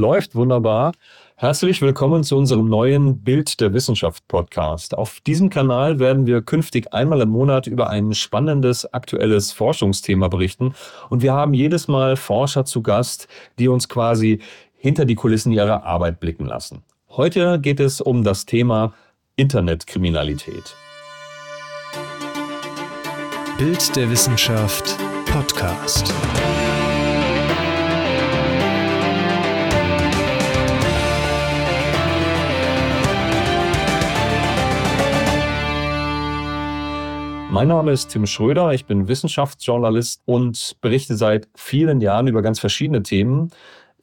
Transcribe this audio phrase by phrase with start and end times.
[0.00, 0.92] Läuft wunderbar.
[1.36, 4.96] Herzlich willkommen zu unserem neuen Bild der Wissenschaft Podcast.
[4.96, 10.74] Auf diesem Kanal werden wir künftig einmal im Monat über ein spannendes aktuelles Forschungsthema berichten.
[11.10, 13.28] Und wir haben jedes Mal Forscher zu Gast,
[13.58, 14.40] die uns quasi
[14.74, 16.82] hinter die Kulissen ihrer Arbeit blicken lassen.
[17.10, 18.94] Heute geht es um das Thema
[19.36, 20.76] Internetkriminalität.
[23.58, 24.96] Bild der Wissenschaft
[25.26, 26.10] Podcast.
[37.52, 42.60] Mein Name ist Tim Schröder, ich bin Wissenschaftsjournalist und berichte seit vielen Jahren über ganz
[42.60, 43.50] verschiedene Themen.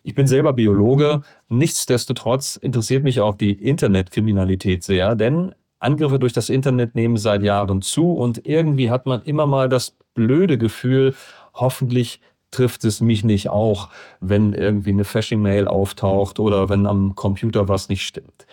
[0.03, 1.21] Ich bin selber Biologe.
[1.47, 7.81] Nichtsdestotrotz interessiert mich auch die Internetkriminalität sehr, denn Angriffe durch das Internet nehmen seit Jahren
[7.81, 11.15] zu und irgendwie hat man immer mal das blöde Gefühl,
[11.53, 12.19] hoffentlich
[12.51, 13.87] trifft es mich nicht auch,
[14.19, 18.45] wenn irgendwie eine Phishing-Mail auftaucht oder wenn am Computer was nicht stimmt.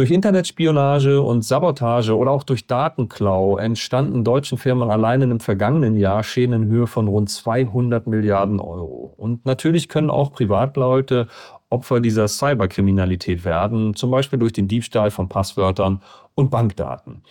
[0.00, 6.22] Durch Internetspionage und Sabotage oder auch durch Datenklau entstanden deutschen Firmen allein im vergangenen Jahr
[6.22, 9.12] Schäden in Höhe von rund 200 Milliarden Euro.
[9.18, 11.28] Und natürlich können auch Privatleute
[11.68, 16.00] Opfer dieser Cyberkriminalität werden, zum Beispiel durch den Diebstahl von Passwörtern
[16.34, 17.22] und Bankdaten.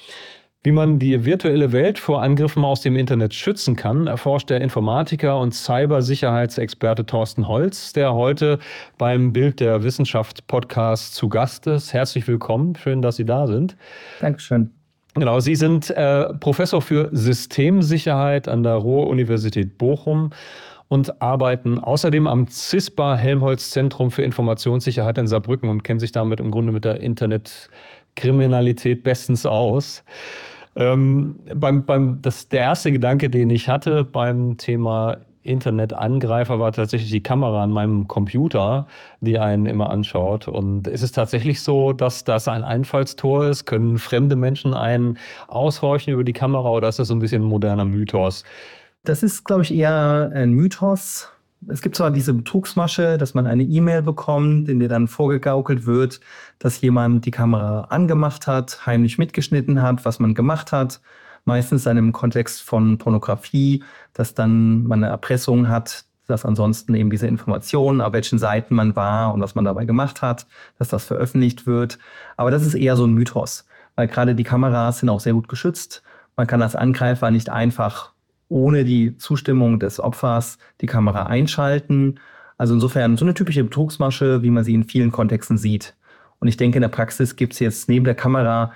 [0.62, 5.40] Wie man die virtuelle Welt vor Angriffen aus dem Internet schützen kann, erforscht der Informatiker
[5.40, 8.60] und Cybersicherheitsexperte Thorsten Holz, der heute
[8.98, 11.94] beim Bild der Wissenschaft Podcast zu Gast ist.
[11.94, 13.78] Herzlich willkommen, schön, dass Sie da sind.
[14.20, 14.72] Dankeschön.
[15.14, 20.32] Genau, Sie sind äh, Professor für Systemsicherheit an der Ruhr-Universität Bochum
[20.90, 26.42] und arbeiten außerdem am CISPA Helmholtz Zentrum für Informationssicherheit in Saarbrücken und kennen sich damit
[26.42, 27.00] im Grunde mit der
[28.20, 30.04] Internetkriminalität bestens aus.
[30.76, 37.10] Ähm, beim, beim, das, der erste Gedanke, den ich hatte beim Thema Internetangreifer war tatsächlich
[37.10, 38.88] die Kamera an meinem Computer,
[39.22, 40.48] die einen immer anschaut.
[40.48, 43.66] Und ist es tatsächlich so, dass das ein Einfallstor ist?
[43.66, 47.48] Können fremde Menschen einen aushorchen über die Kamera oder ist das so ein bisschen ein
[47.48, 48.44] moderner Mythos?
[49.06, 51.30] Das ist, glaube ich, eher ein Mythos.
[51.68, 56.22] Es gibt zwar diese Betrugsmasche, dass man eine E-Mail bekommt, in der dann vorgegaukelt wird,
[56.58, 61.02] dass jemand die Kamera angemacht hat, heimlich mitgeschnitten hat, was man gemacht hat.
[61.46, 63.84] Meistens dann im Kontext von Pornografie,
[64.14, 68.96] dass dann man eine Erpressung hat, dass ansonsten eben diese Informationen, auf welchen Seiten man
[68.96, 72.00] war und was man dabei gemacht hat, dass das veröffentlicht wird.
[72.38, 73.66] Aber das ist eher so ein Mythos,
[73.96, 76.04] weil gerade die Kameras sind auch sehr gut geschützt.
[76.38, 78.14] Man kann als Angreifer nicht einfach
[78.50, 82.20] ohne die Zustimmung des Opfers die Kamera einschalten.
[82.58, 85.96] Also insofern so eine typische Betrugsmasche, wie man sie in vielen Kontexten sieht.
[86.40, 88.74] Und ich denke, in der Praxis gibt es jetzt neben der Kamera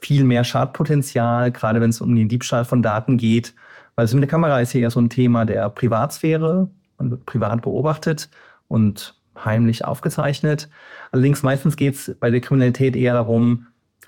[0.00, 3.54] viel mehr Schadpotenzial, gerade wenn es um den Diebstahl von Daten geht.
[3.94, 6.68] Weil es mit der Kamera ist ja eher so ein Thema der Privatsphäre.
[6.98, 8.28] Man wird privat beobachtet
[8.68, 9.14] und
[9.44, 10.68] heimlich aufgezeichnet.
[11.12, 13.66] Allerdings meistens geht es bei der Kriminalität eher darum,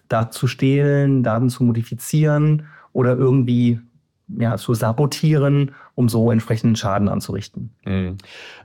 [0.09, 3.81] Daten zu stehlen, Daten zu modifizieren oder irgendwie
[4.38, 7.70] ja, zu sabotieren, um so entsprechenden Schaden anzurichten.
[7.84, 8.18] Mhm.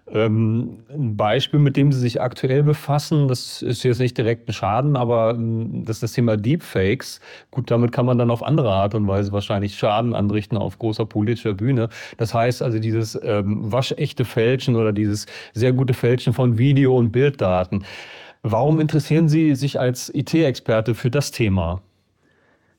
[0.07, 4.53] Ähm, ein Beispiel, mit dem Sie sich aktuell befassen, das ist jetzt nicht direkt ein
[4.53, 7.21] Schaden, aber ähm, das ist das Thema Deepfakes.
[7.51, 11.05] Gut, damit kann man dann auf andere Art und Weise wahrscheinlich Schaden anrichten auf großer
[11.05, 11.89] politischer Bühne.
[12.17, 17.11] Das heißt also dieses ähm, waschechte Fälschen oder dieses sehr gute Fälschen von Video- und
[17.11, 17.85] Bilddaten.
[18.41, 21.81] Warum interessieren Sie sich als IT-Experte für das Thema?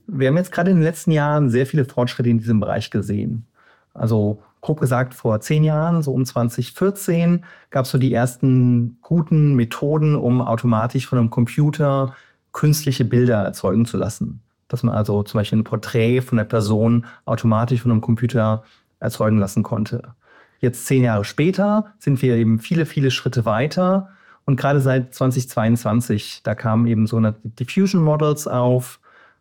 [0.06, 3.46] Wir haben jetzt gerade in den letzten Jahren sehr viele Fortschritte in diesem Bereich gesehen.
[3.94, 9.54] Also grob gesagt, vor zehn Jahren, so um 2014, gab es so die ersten guten
[9.54, 12.14] Methoden, um automatisch von einem Computer
[12.52, 14.40] künstliche Bilder erzeugen zu lassen.
[14.68, 18.64] Dass man also zum Beispiel ein Porträt von der Person automatisch von einem Computer
[19.00, 20.14] erzeugen lassen konnte.
[20.60, 24.08] Jetzt zehn Jahre später sind wir eben viele, viele Schritte weiter.
[24.46, 28.98] Und gerade seit 2022, da kamen eben so Diffusion Models auf,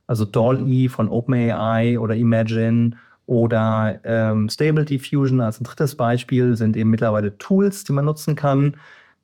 [0.08, 2.92] also DALL-E von OpenAI oder Imagine
[3.26, 8.36] oder ähm, Stable Diffusion als ein drittes Beispiel sind eben mittlerweile Tools, die man nutzen
[8.36, 8.76] kann.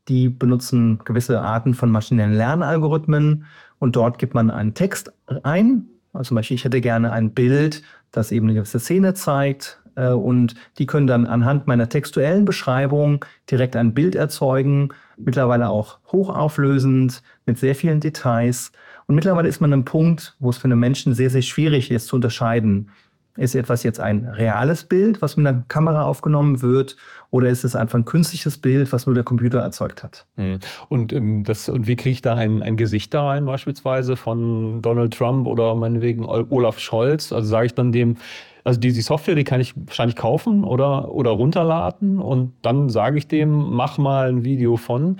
[0.07, 3.45] Die benutzen gewisse Arten von maschinellen Lernalgorithmen
[3.79, 5.11] und dort gibt man einen Text
[5.43, 5.85] ein.
[6.13, 10.55] Also zum Beispiel, ich hätte gerne ein Bild, das eben eine gewisse Szene zeigt und
[10.77, 17.57] die können dann anhand meiner textuellen Beschreibung direkt ein Bild erzeugen, mittlerweile auch hochauflösend mit
[17.57, 18.71] sehr vielen Details.
[19.07, 21.91] Und mittlerweile ist man an einem Punkt, wo es für einen Menschen sehr, sehr schwierig
[21.91, 22.89] ist zu unterscheiden.
[23.37, 26.97] Ist etwas jetzt ein reales Bild, was mit einer Kamera aufgenommen wird,
[27.31, 30.25] oder ist es einfach ein künstliches Bild, was nur der Computer erzeugt hat?
[30.35, 30.59] Hm.
[30.89, 34.81] Und, ähm, das, und wie kriege ich da ein, ein Gesicht da rein, beispielsweise von
[34.81, 37.31] Donald Trump oder meinetwegen Olaf Scholz?
[37.31, 38.17] Also sage ich dann dem,
[38.63, 43.17] Also die, die Software, die kann ich wahrscheinlich kaufen oder, oder runterladen und dann sage
[43.17, 45.17] ich dem, mach mal ein Video von.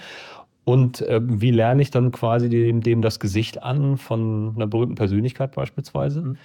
[0.66, 4.96] Und äh, wie lerne ich dann quasi dem, dem das Gesicht an von einer berühmten
[4.96, 6.22] Persönlichkeit beispielsweise?
[6.22, 6.38] Mhm.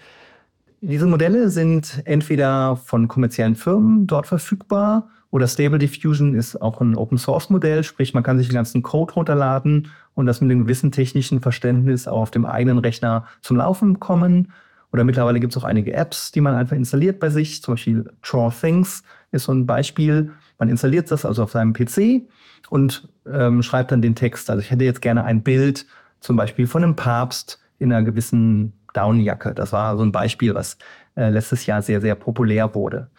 [0.81, 6.95] Diese Modelle sind entweder von kommerziellen Firmen dort verfügbar oder Stable Diffusion ist auch ein
[6.95, 10.65] Open Source Modell, sprich man kann sich den ganzen Code runterladen und das mit einem
[10.65, 14.53] gewissen technischen Verständnis auch auf dem eigenen Rechner zum Laufen kommen.
[14.95, 17.61] Oder mittlerweile gibt es auch einige Apps, die man einfach installiert bei sich.
[17.65, 19.03] Zum Beispiel Draw Things
[19.33, 20.31] ist so ein Beispiel.
[20.61, 22.29] Man installiert das also auf seinem PC
[22.71, 24.49] und ähm, schreibt dann den Text.
[24.51, 25.85] Also ich hätte jetzt gerne ein Bild,
[26.21, 29.53] zum Beispiel von einem Papst in einer gewissen Downjacke.
[29.53, 30.79] Das war so ein Beispiel, was
[31.17, 33.11] äh, letztes Jahr sehr, sehr populär wurde.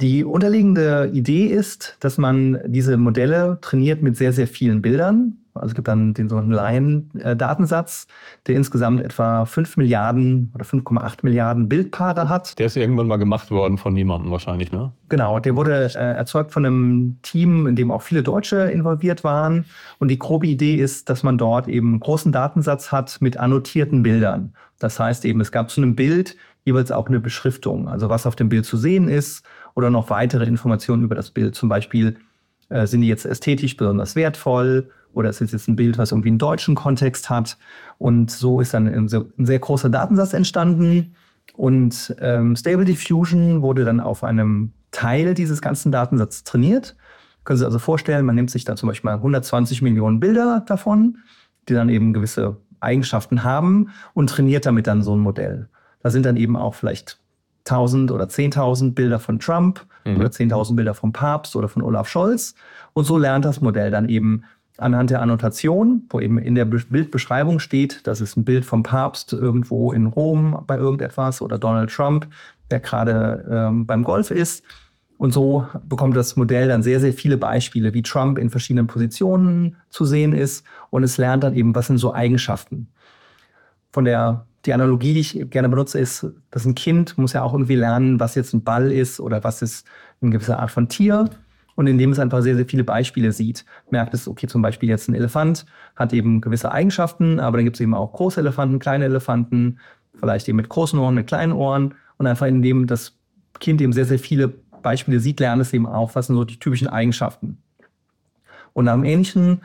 [0.00, 5.36] Die unterliegende Idee ist, dass man diese Modelle trainiert mit sehr, sehr vielen Bildern.
[5.58, 8.06] Also es gibt dann den sogenannten Lion-Datensatz,
[8.46, 12.58] der insgesamt etwa 5 Milliarden oder 5,8 Milliarden Bildpaare hat.
[12.58, 14.92] Der ist irgendwann mal gemacht worden von niemandem wahrscheinlich, ne?
[15.08, 19.64] Genau, der wurde äh, erzeugt von einem Team, in dem auch viele Deutsche involviert waren.
[19.98, 24.02] Und die grobe Idee ist, dass man dort eben einen großen Datensatz hat mit annotierten
[24.02, 24.52] Bildern.
[24.78, 28.36] Das heißt eben, es gab zu einem Bild jeweils auch eine Beschriftung, also was auf
[28.36, 29.44] dem Bild zu sehen ist
[29.74, 31.54] oder noch weitere Informationen über das Bild.
[31.54, 32.16] Zum Beispiel
[32.68, 36.28] äh, sind die jetzt ästhetisch besonders wertvoll oder ist es jetzt ein Bild, was irgendwie
[36.28, 37.58] einen deutschen Kontext hat.
[37.98, 41.14] Und so ist dann ein, sehr großer Datensatz entstanden.
[41.54, 46.96] Und ähm, Stable Diffusion wurde dann auf einem Teil dieses ganzen Datensatzes trainiert.
[47.44, 50.64] Können Sie sich also vorstellen, man nimmt sich dann zum Beispiel mal 120 Millionen Bilder
[50.66, 51.18] davon,
[51.68, 55.68] die dann eben gewisse Eigenschaften haben und trainiert damit dann so ein Modell.
[56.02, 57.18] Da sind dann eben auch vielleicht
[57.66, 60.16] 1000 oder 10.000 Bilder von Trump mhm.
[60.16, 62.54] oder 10.000 Bilder vom Papst oder von Olaf Scholz.
[62.92, 64.44] Und so lernt das Modell dann eben
[64.78, 69.32] anhand der Annotation, wo eben in der Bildbeschreibung steht, das ist ein Bild vom Papst
[69.32, 72.26] irgendwo in Rom bei irgendetwas oder Donald Trump,
[72.70, 74.64] der gerade ähm, beim Golf ist.
[75.18, 79.76] Und so bekommt das Modell dann sehr, sehr viele Beispiele, wie Trump in verschiedenen Positionen
[79.90, 80.64] zu sehen ist.
[80.90, 82.88] Und es lernt dann eben, was sind so Eigenschaften.
[83.90, 87.52] Von der die Analogie, die ich gerne benutze, ist, dass ein Kind muss ja auch
[87.52, 89.86] irgendwie lernen, was jetzt ein Ball ist oder was ist
[90.20, 91.30] eine gewisse Art von Tier.
[91.78, 95.08] Und indem es einfach sehr, sehr viele Beispiele sieht, merkt es, okay, zum Beispiel jetzt
[95.08, 95.64] ein Elefant
[95.94, 99.78] hat eben gewisse Eigenschaften, aber dann gibt es eben auch große Elefanten, kleine Elefanten,
[100.18, 101.94] vielleicht eben mit großen Ohren, mit kleinen Ohren.
[102.16, 103.16] Und einfach indem das
[103.60, 104.48] Kind eben sehr, sehr viele
[104.82, 107.58] Beispiele sieht, lernt es eben auch, was sind so die typischen Eigenschaften.
[108.72, 109.60] Und nach einem ähnlichen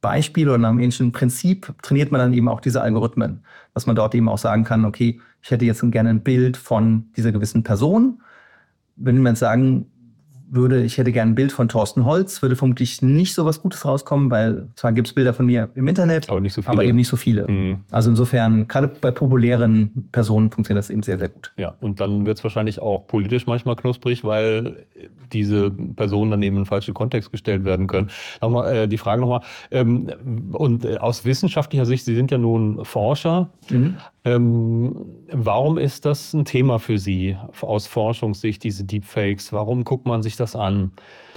[0.00, 3.44] Beispiel oder nach einem ähnlichen Prinzip trainiert man dann eben auch diese Algorithmen,
[3.74, 7.10] dass man dort eben auch sagen kann, okay, ich hätte jetzt gerne ein Bild von
[7.14, 8.22] dieser gewissen Person.
[8.96, 9.90] Wenn man jetzt sagen,
[10.48, 13.84] würde, ich hätte gerne ein Bild von Thorsten Holz, würde vermutlich nicht so was Gutes
[13.84, 16.72] rauskommen, weil zwar gibt es Bilder von mir im Internet, aber, nicht so viele.
[16.72, 17.48] aber eben nicht so viele.
[17.48, 17.80] Mhm.
[17.90, 21.52] Also insofern, gerade bei populären Personen funktioniert das eben sehr, sehr gut.
[21.56, 24.86] Ja, und dann wird es wahrscheinlich auch politisch manchmal knusprig, weil
[25.32, 28.10] diese Personen dann eben in falschen Kontext gestellt werden können.
[28.40, 29.40] Nochmal, äh, die Frage nochmal,
[29.70, 30.10] ähm,
[30.52, 33.96] und äh, aus wissenschaftlicher Sicht, Sie sind ja nun Forscher, mhm.
[34.26, 39.52] Ähm, warum ist das ein Thema für Sie aus Forschungssicht, diese Deepfakes?
[39.52, 40.90] Warum guckt man sich das an?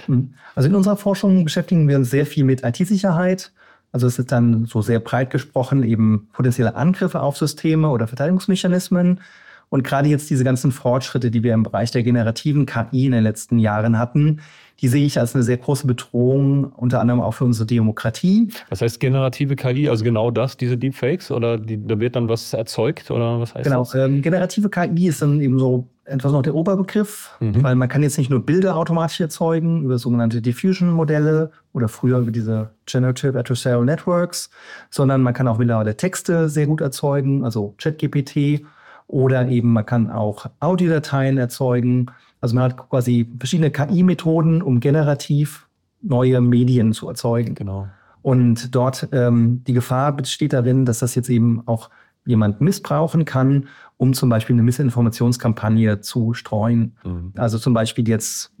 [0.08, 0.34] Mhm.
[0.56, 3.52] Also in unserer Forschung beschäftigen wir uns sehr viel mit IT-Sicherheit.
[3.92, 9.20] Also es ist dann so sehr breit gesprochen eben potenzielle Angriffe auf Systeme oder Verteidigungsmechanismen.
[9.68, 13.22] Und gerade jetzt diese ganzen Fortschritte, die wir im Bereich der generativen KI in den
[13.22, 14.40] letzten Jahren hatten,
[14.80, 18.48] die sehe ich als eine sehr große Bedrohung, unter anderem auch für unsere Demokratie.
[18.68, 19.88] Was heißt generative KI?
[19.88, 21.30] Also genau das, diese Deepfakes?
[21.30, 23.10] Oder die, da wird dann was erzeugt?
[23.10, 23.94] Oder was heißt genau, das?
[23.94, 27.62] Ähm, generative KI ist dann eben so etwas noch der Oberbegriff, mhm.
[27.62, 32.30] weil man kann jetzt nicht nur Bilder automatisch erzeugen über sogenannte Diffusion-Modelle oder früher über
[32.30, 34.50] diese Generative Adversarial Networks,
[34.90, 38.64] sondern man kann auch mittlerweile Texte sehr gut erzeugen, also ChatGPT
[39.06, 42.06] oder eben man kann auch Audiodateien erzeugen.
[42.40, 45.68] Also man hat quasi verschiedene KI-Methoden, um generativ
[46.02, 47.54] neue Medien zu erzeugen.
[47.54, 47.88] Genau.
[48.22, 51.90] Und dort ähm, die Gefahr besteht darin, dass das jetzt eben auch
[52.26, 56.96] jemand missbrauchen kann, um zum Beispiel eine Missinformationskampagne zu streuen.
[57.04, 57.32] Mhm.
[57.36, 58.52] Also zum Beispiel jetzt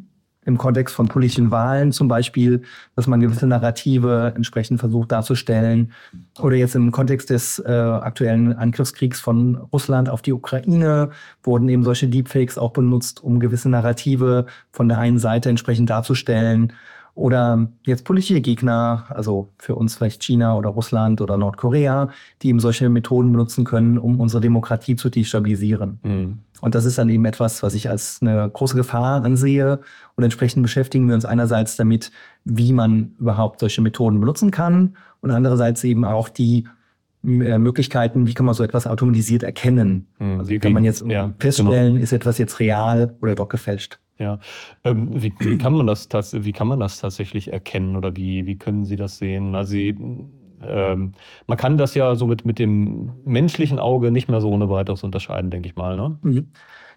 [0.50, 2.62] im Kontext von politischen Wahlen zum Beispiel,
[2.96, 5.92] dass man gewisse Narrative entsprechend versucht darzustellen.
[6.40, 11.10] Oder jetzt im Kontext des äh, aktuellen Angriffskriegs von Russland auf die Ukraine
[11.42, 16.72] wurden eben solche Deepfakes auch benutzt, um gewisse Narrative von der einen Seite entsprechend darzustellen
[17.14, 22.08] oder jetzt politische Gegner, also für uns vielleicht China oder Russland oder Nordkorea,
[22.42, 25.98] die eben solche Methoden benutzen können, um unsere Demokratie zu destabilisieren.
[26.02, 26.38] Mhm.
[26.60, 29.80] Und das ist dann eben etwas, was ich als eine große Gefahr ansehe.
[30.16, 32.10] Und entsprechend beschäftigen wir uns einerseits damit,
[32.44, 36.66] wie man überhaupt solche Methoden benutzen kann und andererseits eben auch die
[37.24, 40.06] äh, Möglichkeiten, wie kann man so etwas automatisiert erkennen.
[40.18, 43.98] Hm, Also wie- kann man jetzt ja, feststellen, ist etwas jetzt real oder doch gefälscht.
[44.18, 44.38] Ja,
[44.84, 48.56] ähm, wie, wie, kann man das wie kann man das tatsächlich erkennen oder wie, wie
[48.56, 49.54] können Sie das sehen?
[49.54, 49.96] Also Sie,
[50.62, 51.14] ähm,
[51.46, 55.02] man kann das ja so mit, mit dem menschlichen Auge nicht mehr so ohne weiteres
[55.02, 55.96] unterscheiden, denke ich mal.
[55.96, 56.18] Ne?
[56.22, 56.48] Mhm.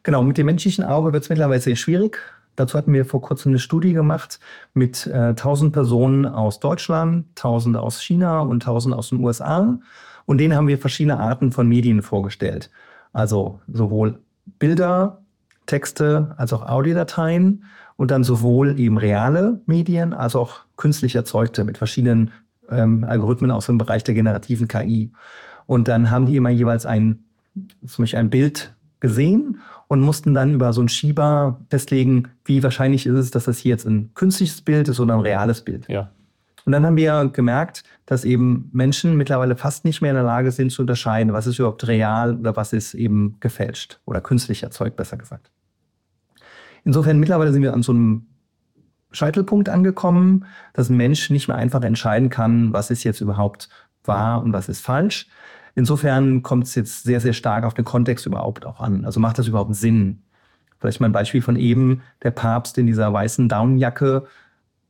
[0.03, 2.19] Genau, mit dem menschlichen Auge wird es mittlerweile sehr schwierig.
[2.55, 4.39] Dazu hatten wir vor kurzem eine Studie gemacht
[4.73, 9.79] mit äh, 1000 Personen aus Deutschland, 1000 aus China und 1000 aus den USA.
[10.25, 12.69] Und denen haben wir verschiedene Arten von Medien vorgestellt.
[13.11, 14.19] Also sowohl
[14.59, 15.21] Bilder,
[15.65, 17.63] Texte als auch Audiodateien
[17.95, 22.31] und dann sowohl eben reale Medien als auch künstlich erzeugte mit verschiedenen
[22.75, 25.11] ähm, Algorithmen aus dem Bereich der generativen KI.
[25.65, 27.23] Und dann haben die immer jeweils ein,
[27.85, 33.05] zum Beispiel ein Bild gesehen und mussten dann über so einen Schieber festlegen, wie wahrscheinlich
[33.05, 35.87] ist es, dass das hier jetzt ein künstliches Bild ist oder ein reales Bild.
[35.89, 36.09] Ja.
[36.65, 40.51] Und dann haben wir gemerkt, dass eben Menschen mittlerweile fast nicht mehr in der Lage
[40.51, 44.95] sind zu unterscheiden, was ist überhaupt real oder was ist eben gefälscht oder künstlich erzeugt,
[44.95, 45.51] besser gesagt.
[46.85, 48.27] Insofern mittlerweile sind wir an so einem
[49.13, 53.69] Scheitelpunkt angekommen, dass ein Mensch nicht mehr einfach entscheiden kann, was ist jetzt überhaupt
[54.03, 55.27] wahr und was ist falsch.
[55.75, 59.05] Insofern kommt es jetzt sehr, sehr stark auf den Kontext überhaupt auch an.
[59.05, 60.21] Also macht das überhaupt Sinn?
[60.79, 64.27] Vielleicht mal ein Beispiel von eben, der Papst in dieser weißen Downjacke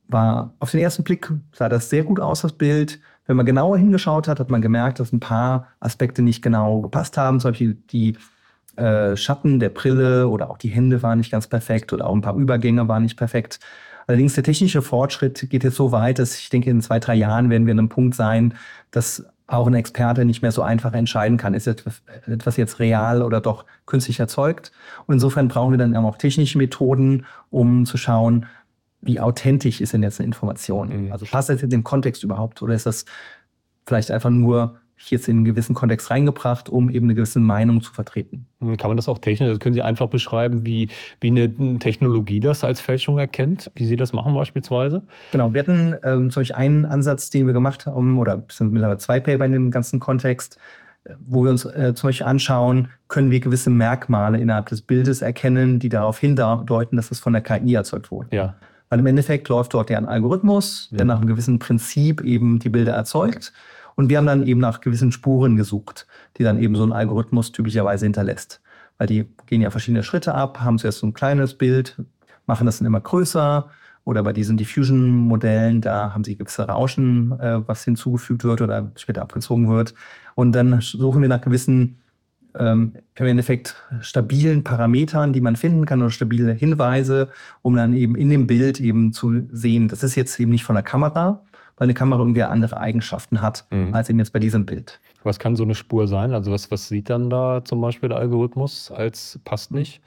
[0.08, 3.00] war auf den ersten Blick sah das sehr gut aus, das Bild.
[3.26, 7.16] Wenn man genauer hingeschaut hat, hat man gemerkt, dass ein paar Aspekte nicht genau gepasst
[7.16, 7.40] haben.
[7.40, 8.18] Zum Beispiel die
[8.76, 12.20] äh, Schatten der Brille oder auch die Hände waren nicht ganz perfekt oder auch ein
[12.20, 13.60] paar Übergänge waren nicht perfekt.
[14.06, 17.50] Allerdings der technische Fortschritt geht jetzt so weit, dass ich denke, in zwei, drei Jahren
[17.50, 18.54] werden wir an einem Punkt sein,
[18.90, 23.40] dass auch ein Experte nicht mehr so einfach entscheiden kann, ist etwas, jetzt real oder
[23.40, 24.72] doch künstlich erzeugt.
[25.06, 28.46] Und insofern brauchen wir dann auch technische Methoden, um zu schauen,
[29.02, 31.06] wie authentisch ist denn jetzt eine Information?
[31.06, 31.12] Mhm.
[31.12, 33.04] Also passt das in den Kontext überhaupt oder ist das
[33.86, 37.92] vielleicht einfach nur jetzt in einen gewissen Kontext reingebracht, um eben eine gewisse Meinung zu
[37.92, 38.46] vertreten?
[38.60, 40.88] Hm, Kann man das auch technisch, also können Sie einfach beschreiben, wie,
[41.20, 45.02] wie eine Technologie das als Fälschung erkennt, wie Sie das machen beispielsweise?
[45.32, 48.72] Genau, wir hatten ähm, zum Beispiel einen Ansatz, den wir gemacht haben, oder es sind
[48.72, 50.58] mittlerweile zwei Paper in dem ganzen Kontext,
[51.04, 55.22] äh, wo wir uns äh, zum Beispiel anschauen, können wir gewisse Merkmale innerhalb des Bildes
[55.22, 58.28] erkennen, die darauf hindeuten, dass es von der KI erzeugt wurde.
[58.34, 58.54] Ja.
[58.90, 61.04] Weil im Endeffekt läuft dort ja ein Algorithmus, der Ja.
[61.06, 63.52] nach einem gewissen Prinzip eben die Bilder erzeugt.
[63.96, 67.52] Und wir haben dann eben nach gewissen Spuren gesucht, die dann eben so ein Algorithmus
[67.52, 68.60] typischerweise hinterlässt.
[68.98, 72.00] Weil die gehen ja verschiedene Schritte ab, haben zuerst so ein kleines Bild,
[72.46, 73.68] machen das dann immer größer.
[74.04, 79.22] Oder bei diesen Diffusion-Modellen, da haben sie gewisse Rauschen, äh, was hinzugefügt wird oder später
[79.22, 79.94] abgezogen wird.
[80.34, 82.00] Und dann suchen wir nach gewissen
[82.58, 87.28] ähm, im Endeffekt stabilen Parametern, die man finden kann oder stabile Hinweise,
[87.62, 90.74] um dann eben in dem Bild eben zu sehen, das ist jetzt eben nicht von
[90.74, 91.42] der Kamera,
[91.76, 93.94] weil eine Kamera irgendwie andere Eigenschaften hat, Mhm.
[93.94, 95.00] als eben jetzt bei diesem Bild.
[95.22, 96.32] Was kann so eine Spur sein?
[96.32, 100.00] Also was, was sieht dann da zum Beispiel der Algorithmus als passt nicht?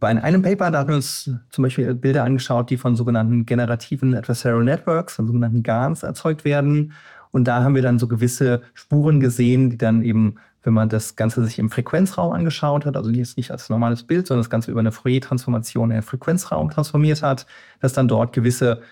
[0.00, 4.14] Bei einem Paper, da haben wir uns zum Beispiel Bilder angeschaut, die von sogenannten generativen
[4.14, 6.92] Adversarial Networks, von sogenannten GANs, erzeugt werden.
[7.30, 11.16] Und da haben wir dann so gewisse Spuren gesehen, die dann eben, wenn man das
[11.16, 14.70] Ganze sich im Frequenzraum angeschaut hat, also jetzt nicht als normales Bild, sondern das Ganze
[14.70, 17.46] über eine Fourier-Transformation in den Frequenzraum transformiert hat,
[17.80, 18.82] dass dann dort gewisse,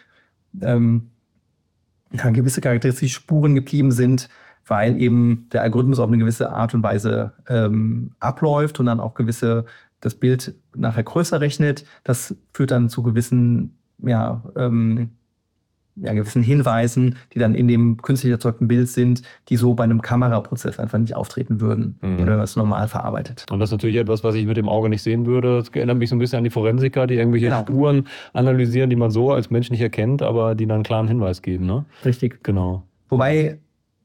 [0.63, 1.11] ähm,
[2.13, 4.29] ja, gewisse charakteristische Spuren geblieben sind,
[4.67, 9.15] weil eben der Algorithmus auf eine gewisse Art und Weise ähm, abläuft und dann auch
[9.15, 9.65] gewisse
[10.01, 11.85] das Bild nachher größer rechnet.
[12.05, 15.11] Das führt dann zu gewissen, ja, ähm,
[15.97, 20.01] ja, gewissen Hinweisen, die dann in dem künstlich erzeugten Bild sind, die so bei einem
[20.01, 22.21] Kameraprozess einfach nicht auftreten würden Mhm.
[22.21, 23.45] oder das normal verarbeitet.
[23.51, 25.59] Und das ist natürlich etwas, was ich mit dem Auge nicht sehen würde.
[25.59, 27.61] Das erinnert mich so ein bisschen an die Forensiker, die irgendwelche Genau.
[27.61, 31.43] Spuren analysieren, die man so als Mensch nicht erkennt, aber die dann einen klaren Hinweis
[31.43, 31.67] geben.
[31.67, 31.85] Ne?
[32.05, 32.43] Richtig.
[32.43, 32.85] Genau.
[33.11, 33.59] Wobei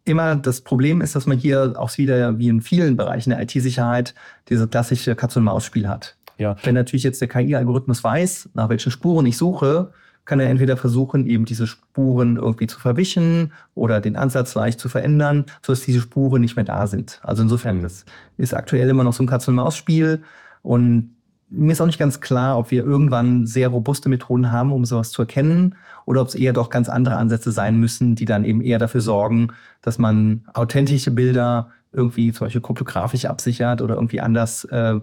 [0.04, 4.14] immer das Problem ist, dass man hier auch wieder wie in vielen Bereichen der IT-Sicherheit
[4.50, 6.18] diese klassische Katz-und-Maus-Spiel hat.
[6.38, 6.56] Ja.
[6.64, 9.92] Wenn natürlich jetzt der KI-Algorithmus weiß, nach welchen Spuren ich suche,
[10.28, 14.90] kann er entweder versuchen, eben diese Spuren irgendwie zu verwischen oder den Ansatz leicht zu
[14.90, 17.20] verändern, sodass diese Spuren nicht mehr da sind.
[17.24, 17.84] Also insofern, Mhm.
[17.84, 18.06] das
[18.38, 20.22] ist aktuell immer noch so ein Katz-und-Maus-Spiel.
[20.64, 21.16] Und
[21.50, 25.12] mir ist auch nicht ganz klar, ob wir irgendwann sehr robuste Methoden haben, um sowas
[25.12, 28.60] zu erkennen, oder ob es eher doch ganz andere Ansätze sein müssen, die dann eben
[28.62, 34.66] eher dafür sorgen, dass man authentische Bilder irgendwie zum Beispiel kryptografisch absichert oder irgendwie anders
[34.66, 35.00] äh,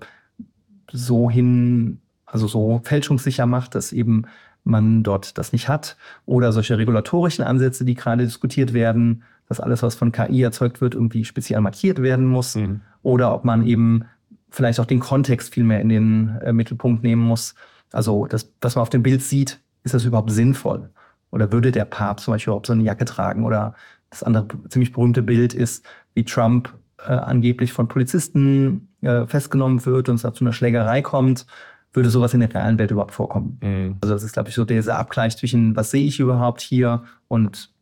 [0.92, 4.26] so hin, also so fälschungssicher macht, dass eben
[4.64, 5.96] man dort das nicht hat.
[6.26, 10.94] Oder solche regulatorischen Ansätze, die gerade diskutiert werden, dass alles, was von KI erzeugt wird,
[10.94, 12.56] irgendwie speziell markiert werden muss.
[12.56, 12.80] Mhm.
[13.02, 14.06] Oder ob man eben
[14.50, 17.54] vielleicht auch den Kontext viel mehr in den äh, Mittelpunkt nehmen muss.
[17.92, 20.90] Also das, was man auf dem Bild sieht, ist das überhaupt sinnvoll?
[21.30, 23.44] Oder würde der Papst zum Beispiel überhaupt so eine Jacke tragen?
[23.44, 23.74] Oder
[24.10, 30.08] Das andere ziemlich berühmte Bild ist, wie Trump äh, angeblich von Polizisten äh, festgenommen wird
[30.08, 31.46] und es zu einer Schlägerei kommt.
[31.94, 33.58] Würde sowas in der realen Welt überhaupt vorkommen?
[33.62, 33.96] Mhm.
[34.02, 37.73] Also das ist, glaube ich, so dieser Abgleich zwischen, was sehe ich überhaupt hier und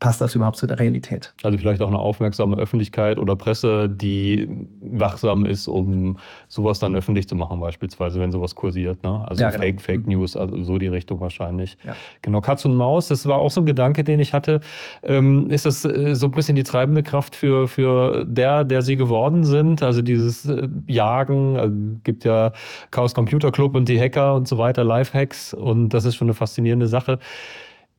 [0.00, 1.34] passt das überhaupt zu der Realität?
[1.42, 4.48] Also vielleicht auch eine aufmerksame Öffentlichkeit oder Presse, die
[4.80, 9.02] wachsam ist, um sowas dann öffentlich zu machen, beispielsweise, wenn sowas kursiert.
[9.02, 9.24] Ne?
[9.26, 9.62] Also ja, genau.
[9.62, 10.12] Fake, Fake mhm.
[10.12, 11.76] News, also so die Richtung wahrscheinlich.
[11.84, 11.96] Ja.
[12.22, 14.60] Genau, Katz und Maus, das war auch so ein Gedanke, den ich hatte.
[15.02, 18.96] Ähm, ist das äh, so ein bisschen die treibende Kraft für, für der, der sie
[18.96, 19.82] geworden sind?
[19.82, 21.74] Also dieses äh, Jagen, also
[22.04, 22.52] gibt ja
[22.92, 26.34] Chaos Computer Club und die Hacker und so weiter, Lifehacks und das ist schon eine
[26.34, 27.18] faszinierende Sache.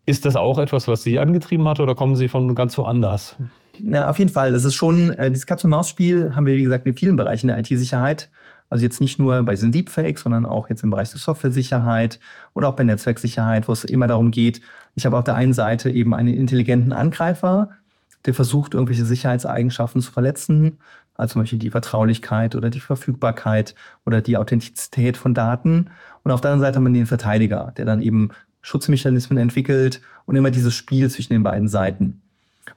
[0.09, 3.35] Ist das auch etwas, was Sie angetrieben hat oder kommen Sie von ganz woanders?
[3.79, 4.51] Na, auf jeden Fall.
[4.51, 8.31] Das ist schon, äh, dieses Katz-und-Maus-Spiel haben wir, wie gesagt, in vielen Bereichen der IT-Sicherheit.
[8.71, 12.19] Also jetzt nicht nur bei diesen Deepfakes, sondern auch jetzt im Bereich der Software-Sicherheit
[12.55, 14.61] oder auch bei Netzwerksicherheit, wo es immer darum geht,
[14.95, 17.69] ich habe auf der einen Seite eben einen intelligenten Angreifer,
[18.25, 20.79] der versucht, irgendwelche Sicherheitseigenschaften zu verletzen,
[21.13, 23.75] also zum Beispiel die Vertraulichkeit oder die Verfügbarkeit
[24.07, 25.91] oder die Authentizität von Daten.
[26.23, 30.35] Und auf der anderen Seite haben wir den Verteidiger, der dann eben Schutzmechanismen entwickelt und
[30.35, 32.21] immer dieses Spiel zwischen den beiden Seiten.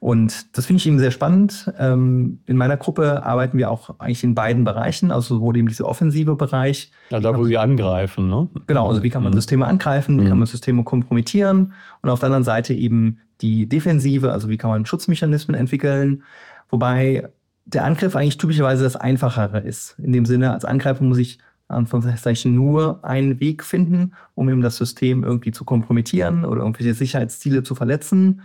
[0.01, 1.73] Und das finde ich eben sehr spannend.
[1.79, 5.87] Ähm, in meiner Gruppe arbeiten wir auch eigentlich in beiden Bereichen, also sowohl eben dieser
[5.87, 6.91] offensive Bereich.
[7.11, 8.49] Ja, da wo sie angreifen, ne?
[8.67, 9.37] Genau, also wie kann man mhm.
[9.37, 10.29] Systeme angreifen, wie mhm.
[10.29, 14.71] kann man Systeme kompromittieren und auf der anderen Seite eben die Defensive, also wie kann
[14.71, 16.23] man Schutzmechanismen entwickeln.
[16.71, 17.29] Wobei
[17.65, 19.97] der Angriff eigentlich typischerweise das Einfachere ist.
[19.99, 21.39] In dem Sinne, als Angreifer muss ich
[21.73, 27.63] Anführungszeichen nur einen Weg finden, um eben das System irgendwie zu kompromittieren oder irgendwelche Sicherheitsziele
[27.63, 28.43] zu verletzen,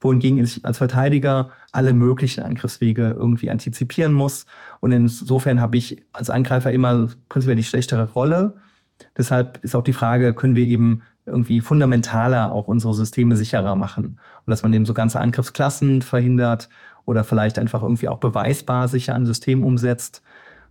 [0.00, 4.46] wohingegen ich als Verteidiger alle möglichen Angriffswege irgendwie antizipieren muss.
[4.80, 8.56] Und insofern habe ich als Angreifer immer prinzipiell die schlechtere Rolle.
[9.16, 14.18] Deshalb ist auch die Frage, können wir eben irgendwie fundamentaler auch unsere Systeme sicherer machen
[14.46, 16.68] und dass man eben so ganze Angriffsklassen verhindert
[17.04, 20.22] oder vielleicht einfach irgendwie auch beweisbar sicher ein System umsetzt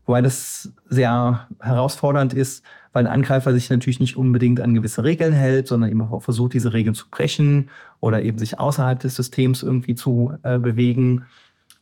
[0.08, 5.34] Wobei das sehr herausfordernd ist, weil ein Angreifer sich natürlich nicht unbedingt an gewisse Regeln
[5.34, 9.64] hält, sondern eben auch versucht, diese Regeln zu brechen oder eben sich außerhalb des Systems
[9.64, 11.26] irgendwie zu äh, bewegen.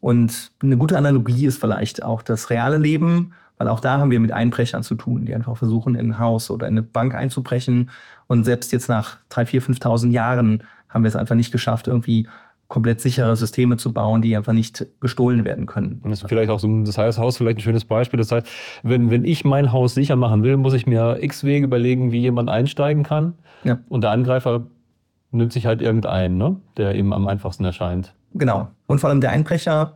[0.02, 4.20] Und eine gute Analogie ist vielleicht auch das reale Leben, weil auch da haben wir
[4.20, 7.92] mit Einbrechern zu tun, die einfach versuchen, in ein Haus oder in eine Bank einzubrechen.
[8.26, 12.28] Und selbst jetzt nach 3.000, 4.000, 5.000 Jahren haben wir es einfach nicht geschafft, irgendwie
[12.68, 16.00] komplett sichere Systeme zu bauen, die einfach nicht gestohlen werden können.
[16.04, 18.18] Und das ist vielleicht auch so, das heißt, Haus vielleicht ein schönes Beispiel.
[18.18, 18.48] Das heißt,
[18.84, 22.20] wenn, wenn ich mein Haus sicher machen will, muss ich mir x Wege überlegen, wie
[22.20, 23.36] jemand einsteigen kann.
[23.64, 23.80] Ja.
[23.88, 24.66] Und der Angreifer
[25.32, 26.56] nimmt sich halt irgendeinen, ne?
[26.78, 28.14] der ihm am einfachsten erscheint.
[28.34, 28.70] Genau.
[28.88, 29.96] Und vor allem der Einbrecher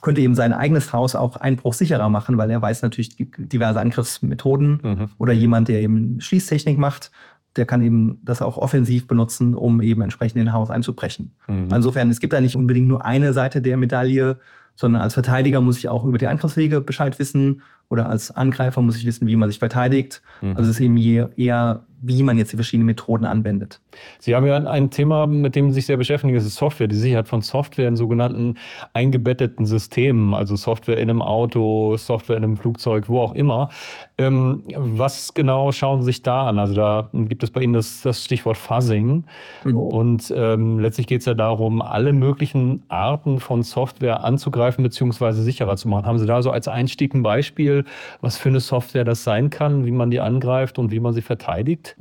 [0.00, 5.08] könnte eben sein eigenes Haus auch einbruchsicherer machen, weil er weiß natürlich diverse Angriffsmethoden mhm.
[5.18, 7.10] oder jemand, der eben Schließtechnik macht
[7.56, 11.32] der kann eben das auch offensiv benutzen, um eben entsprechend in Haus einzubrechen.
[11.48, 11.68] Mhm.
[11.74, 14.38] Insofern, es gibt da nicht unbedingt nur eine Seite der Medaille,
[14.76, 18.96] sondern als Verteidiger muss ich auch über die Angriffswege Bescheid wissen oder als Angreifer muss
[18.96, 20.22] ich wissen, wie man sich verteidigt.
[20.40, 20.56] Mhm.
[20.56, 23.80] Also es ist eben eher wie man jetzt die verschiedenen Methoden anwendet.
[24.18, 26.96] Sie haben ja ein Thema, mit dem Sie sich sehr beschäftigen, das ist Software, die
[26.96, 28.54] Sicherheit von Software in sogenannten
[28.94, 33.68] eingebetteten Systemen, also Software in einem Auto, Software in einem Flugzeug, wo auch immer.
[34.16, 36.58] Ähm, was genau schauen Sie sich da an?
[36.58, 39.24] Also da gibt es bei Ihnen das, das Stichwort Fuzzing
[39.64, 39.76] mhm.
[39.76, 45.32] und ähm, letztlich geht es ja darum, alle möglichen Arten von Software anzugreifen bzw.
[45.32, 46.06] sicherer zu machen.
[46.06, 47.79] Haben Sie da so als Einstieg ein Beispiel,
[48.20, 51.22] was für eine Software das sein kann, wie man die angreift und wie man sie
[51.22, 51.96] verteidigt?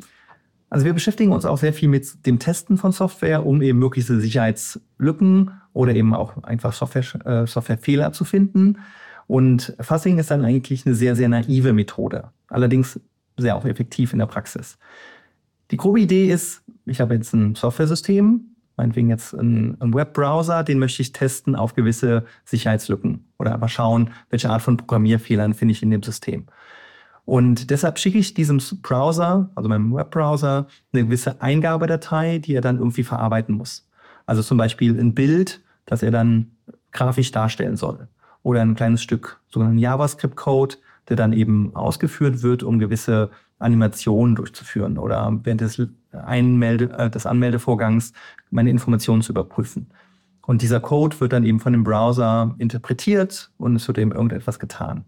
[0.69, 4.19] Also wir beschäftigen uns auch sehr viel mit dem Testen von Software, um eben mögliche
[4.19, 8.77] Sicherheitslücken oder eben auch einfach Software, äh, Softwarefehler zu finden.
[9.25, 12.29] Und Fuzzing ist dann eigentlich eine sehr, sehr naive Methode.
[12.47, 12.99] Allerdings
[13.37, 14.77] sehr auch effektiv in der Praxis.
[15.71, 18.48] Die grobe Idee ist, ich habe jetzt ein Softwaresystem,
[18.79, 24.11] meinetwegen jetzt einen, einen Webbrowser, den möchte ich testen auf gewisse Sicherheitslücken oder mal schauen,
[24.29, 26.45] welche Art von Programmierfehlern finde ich in dem System.
[27.25, 32.79] Und deshalb schicke ich diesem Browser, also meinem Webbrowser, eine gewisse Eingabedatei, die er dann
[32.79, 33.87] irgendwie verarbeiten muss.
[34.25, 36.51] Also zum Beispiel ein Bild, das er dann
[36.91, 38.07] grafisch darstellen soll.
[38.41, 40.77] Oder ein kleines Stück sogenannten JavaScript-Code,
[41.09, 45.81] der dann eben ausgeführt wird, um gewisse Animationen durchzuführen oder während des,
[46.11, 48.13] Einmelde, äh, des Anmeldevorgangs
[48.51, 49.87] meine Informationen zu überprüfen.
[50.45, 54.57] Und dieser Code wird dann eben von dem Browser interpretiert und es wird eben irgendetwas
[54.57, 55.05] getan.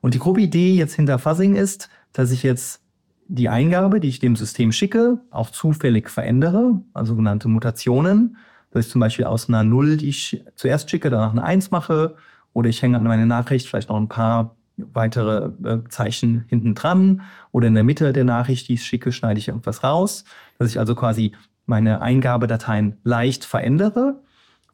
[0.00, 2.82] Und die grobe Idee jetzt hinter Fuzzing ist, dass ich jetzt
[3.26, 8.36] die Eingabe, die ich dem System schicke, auch zufällig verändere, also sogenannte Mutationen.
[8.70, 12.16] Dass ich zum Beispiel aus einer Null, die ich zuerst schicke, danach eine Eins mache.
[12.52, 14.56] Oder ich hänge an meine Nachricht vielleicht noch ein paar
[14.92, 17.22] weitere äh, Zeichen hinten dran.
[17.52, 20.24] Oder in der Mitte der Nachricht, die ich schicke, schneide ich irgendwas raus.
[20.58, 21.32] Dass ich also quasi
[21.68, 24.20] meine Eingabedateien leicht verändere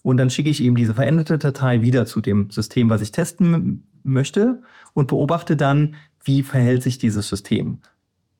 [0.02, 3.84] Und dann schicke ich eben diese veränderte Datei wieder zu dem System, was ich testen
[4.02, 4.62] möchte
[4.92, 7.78] und beobachte dann, wie verhält sich dieses System.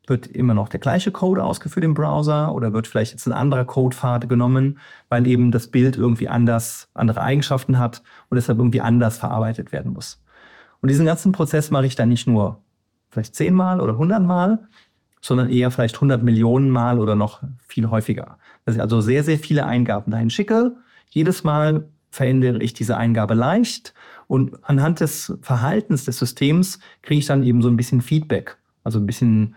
[0.06, 3.64] Wird immer noch der gleiche Code ausgeführt im Browser oder wird vielleicht jetzt ein anderer
[3.64, 9.16] Codepfad genommen, weil eben das Bild irgendwie anders, andere Eigenschaften hat und deshalb irgendwie anders
[9.16, 10.22] verarbeitet werden muss.
[10.84, 12.60] Und diesen ganzen Prozess mache ich dann nicht nur
[13.08, 14.68] vielleicht zehnmal oder hundertmal,
[15.22, 18.36] sondern eher vielleicht hundert Millionen Mal oder noch viel häufiger.
[18.66, 20.76] Dass ich also sehr, sehr viele Eingaben dahin schicke.
[21.08, 23.94] Jedes Mal verändere ich diese Eingabe leicht
[24.26, 28.98] und anhand des Verhaltens des Systems kriege ich dann eben so ein bisschen Feedback, also
[28.98, 29.54] ein bisschen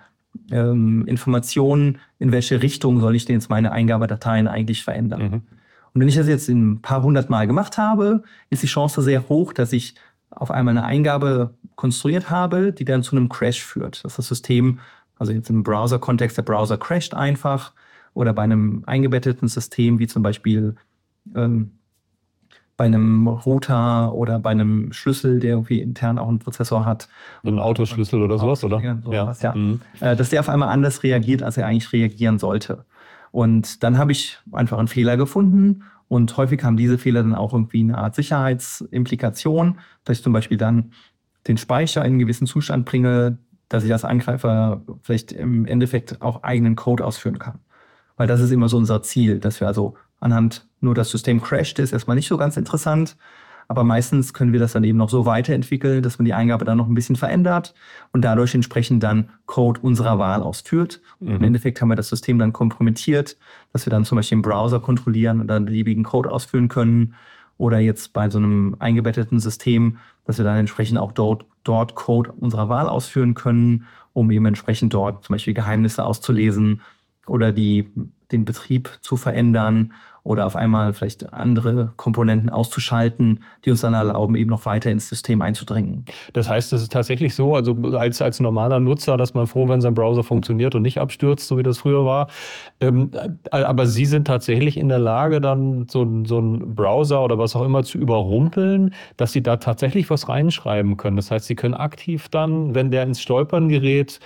[0.49, 5.21] ähm, Informationen, in welche Richtung soll ich denn jetzt meine Eingabedateien eigentlich verändern.
[5.21, 5.41] Mhm.
[5.93, 9.27] Und wenn ich das jetzt ein paar hundert Mal gemacht habe, ist die Chance sehr
[9.27, 9.95] hoch, dass ich
[10.29, 14.03] auf einmal eine Eingabe konstruiert habe, die dann zu einem Crash führt.
[14.03, 14.79] Dass das System,
[15.17, 17.73] also jetzt im Browser-Kontext, der Browser crasht einfach
[18.13, 20.75] oder bei einem eingebetteten System wie zum Beispiel
[21.35, 21.71] ähm,
[22.77, 27.09] bei einem Router oder bei einem Schlüssel, der irgendwie intern auch einen Prozessor hat.
[27.43, 28.79] So ein Autoschlüssel oder sowas, oder?
[29.03, 29.49] Sowas, ja.
[29.49, 29.55] ja.
[29.55, 29.81] Mhm.
[29.99, 32.85] Äh, dass der auf einmal anders reagiert, als er eigentlich reagieren sollte.
[33.31, 37.53] Und dann habe ich einfach einen Fehler gefunden und häufig haben diese Fehler dann auch
[37.53, 40.91] irgendwie eine Art Sicherheitsimplikation, dass ich zum Beispiel dann
[41.47, 43.37] den Speicher in einen gewissen Zustand bringe,
[43.69, 47.59] dass ich als Angreifer vielleicht im Endeffekt auch eigenen Code ausführen kann.
[48.15, 51.79] Weil das ist immer so unser Ziel, dass wir also anhand nur das System crasht,
[51.79, 53.17] ist erstmal nicht so ganz interessant.
[53.69, 56.77] Aber meistens können wir das dann eben noch so weiterentwickeln, dass man die Eingabe dann
[56.77, 57.73] noch ein bisschen verändert
[58.13, 61.01] und dadurch entsprechend dann Code unserer Wahl ausführt.
[61.19, 61.35] Mhm.
[61.35, 63.37] Im Endeffekt haben wir das System dann kompromittiert,
[63.73, 67.15] dass wir dann zum Beispiel im Browser kontrollieren und dann beliebigen Code ausführen können.
[67.57, 72.31] Oder jetzt bei so einem eingebetteten System, dass wir dann entsprechend auch dort, dort Code
[72.39, 76.81] unserer Wahl ausführen können, um eben entsprechend dort zum Beispiel Geheimnisse auszulesen
[77.25, 77.89] oder die,
[78.31, 79.93] den Betrieb zu verändern
[80.27, 85.07] oder auf einmal vielleicht andere Komponenten auszuschalten, die uns dann erlauben, eben noch weiter ins
[85.07, 86.03] System einzudringen.
[86.33, 89.79] Das heißt, es ist tatsächlich so, also als, als normaler Nutzer, dass man froh, wenn
[89.79, 92.27] sein Browser funktioniert und nicht abstürzt, so wie das früher war.
[92.81, 93.09] Ähm,
[93.51, 97.63] aber Sie sind tatsächlich in der Lage, dann so, so einen Browser oder was auch
[97.63, 101.15] immer zu überrumpeln, dass Sie da tatsächlich was reinschreiben können.
[101.15, 104.19] Das heißt, Sie können aktiv dann, wenn der ins Stolpern gerät,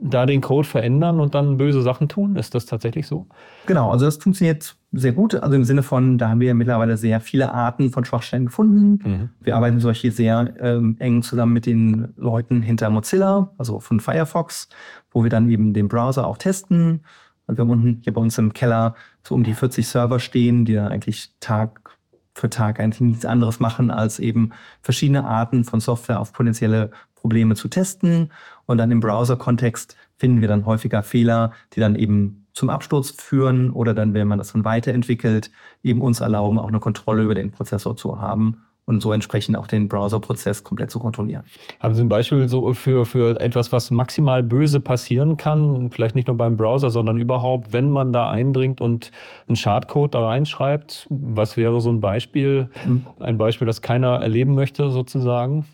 [0.00, 2.36] da den Code verändern und dann böse Sachen tun?
[2.36, 3.26] Ist das tatsächlich so?
[3.66, 5.34] Genau, also das funktioniert sehr gut.
[5.34, 8.98] Also im Sinne von, da haben wir mittlerweile sehr viele Arten von Schwachstellen gefunden.
[9.02, 9.30] Mhm.
[9.40, 14.68] Wir arbeiten solche sehr ähm, eng zusammen mit den Leuten hinter Mozilla, also von Firefox,
[15.10, 17.04] wo wir dann eben den Browser auch testen.
[17.46, 20.64] Also wir haben unten hier bei uns im Keller so um die 40 Server stehen,
[20.64, 21.96] die dann eigentlich Tag
[22.34, 24.50] für Tag eigentlich nichts anderes machen, als eben
[24.82, 28.30] verschiedene Arten von Software auf potenzielle Probleme zu testen.
[28.66, 33.70] Und dann im Browser-Kontext finden wir dann häufiger Fehler, die dann eben zum Absturz führen
[33.70, 35.50] oder dann, wenn man das dann weiterentwickelt,
[35.82, 39.66] eben uns erlauben, auch eine Kontrolle über den Prozessor zu haben und so entsprechend auch
[39.66, 41.42] den Browser-Prozess komplett zu kontrollieren.
[41.80, 45.90] Haben Sie ein Beispiel so für, für etwas, was maximal böse passieren kann?
[45.90, 49.10] Vielleicht nicht nur beim Browser, sondern überhaupt, wenn man da eindringt und
[49.48, 51.08] einen Schadcode da reinschreibt?
[51.10, 52.70] Was wäre so ein Beispiel?
[52.86, 53.06] Mhm.
[53.18, 55.66] Ein Beispiel, das keiner erleben möchte, sozusagen?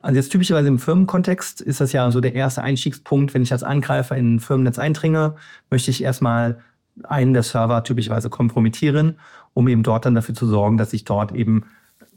[0.00, 3.64] Also jetzt typischerweise im Firmenkontext ist das ja so der erste Einstiegspunkt, wenn ich als
[3.64, 5.34] Angreifer in ein Firmennetz eindringe,
[5.70, 6.60] möchte ich erstmal
[7.04, 9.18] einen der Server typischerweise kompromittieren,
[9.54, 11.64] um eben dort dann dafür zu sorgen, dass ich dort eben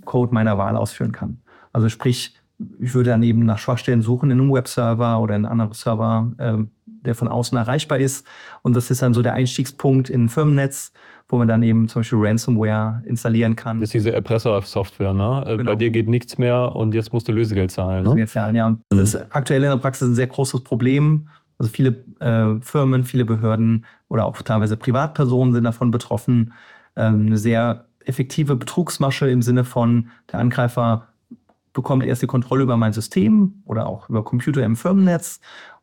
[0.05, 1.41] Code meiner Wahl ausführen kann.
[1.73, 2.35] Also sprich,
[2.79, 6.31] ich würde dann eben nach Schwachstellen suchen in einem Webserver oder in einem anderen Server,
[6.37, 8.25] äh, der von außen erreichbar ist.
[8.61, 10.91] Und das ist dann so der Einstiegspunkt in ein Firmennetz,
[11.29, 13.79] wo man dann eben zum Beispiel Ransomware installieren kann.
[13.79, 15.43] Das ist diese Erpresser-Software, ne?
[15.47, 15.71] Äh, genau.
[15.71, 18.03] Bei dir geht nichts mehr und jetzt musst du Lösegeld zahlen.
[18.03, 18.25] Ne?
[18.27, 18.67] Zahlen, ja.
[18.67, 21.29] Und das ist aktuell in der Praxis ein sehr großes Problem.
[21.57, 26.53] Also viele äh, Firmen, viele Behörden oder auch teilweise Privatpersonen sind davon betroffen.
[26.95, 31.07] Ähm, eine sehr effektive Betrugsmasche im Sinne von, der Angreifer
[31.73, 35.39] bekommt erst die Kontrolle über mein System oder auch über Computer im Firmennetz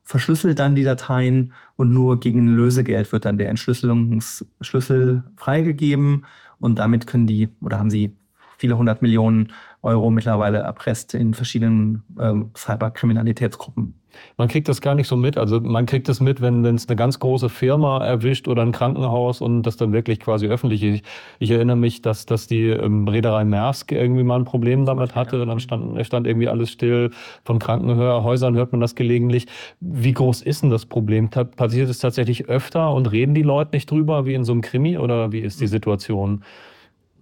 [0.08, 6.24] verschlüsselt dann die Dateien und nur gegen Lösegeld wird dann der Entschlüsselungsschlüssel freigegeben
[6.58, 8.16] und damit können die oder haben sie
[8.56, 13.97] viele hundert Millionen Euro mittlerweile erpresst in verschiedenen ähm, Cyberkriminalitätsgruppen.
[14.36, 15.36] Man kriegt das gar nicht so mit.
[15.36, 19.40] Also man kriegt das mit, wenn es eine ganz große Firma erwischt oder ein Krankenhaus
[19.40, 21.04] und das dann wirklich quasi öffentlich ist.
[21.38, 25.44] Ich, erinnere mich, dass, dass die ähm, Reederei Maersk irgendwie mal ein Problem damit hatte.
[25.44, 27.10] Dann stand, stand irgendwie alles still.
[27.44, 29.46] Von Krankenhäusern hört man das gelegentlich.
[29.80, 31.30] Wie groß ist denn das Problem?
[31.30, 34.98] Passiert es tatsächlich öfter und reden die Leute nicht drüber wie in so einem Krimi
[34.98, 36.42] oder wie ist die Situation?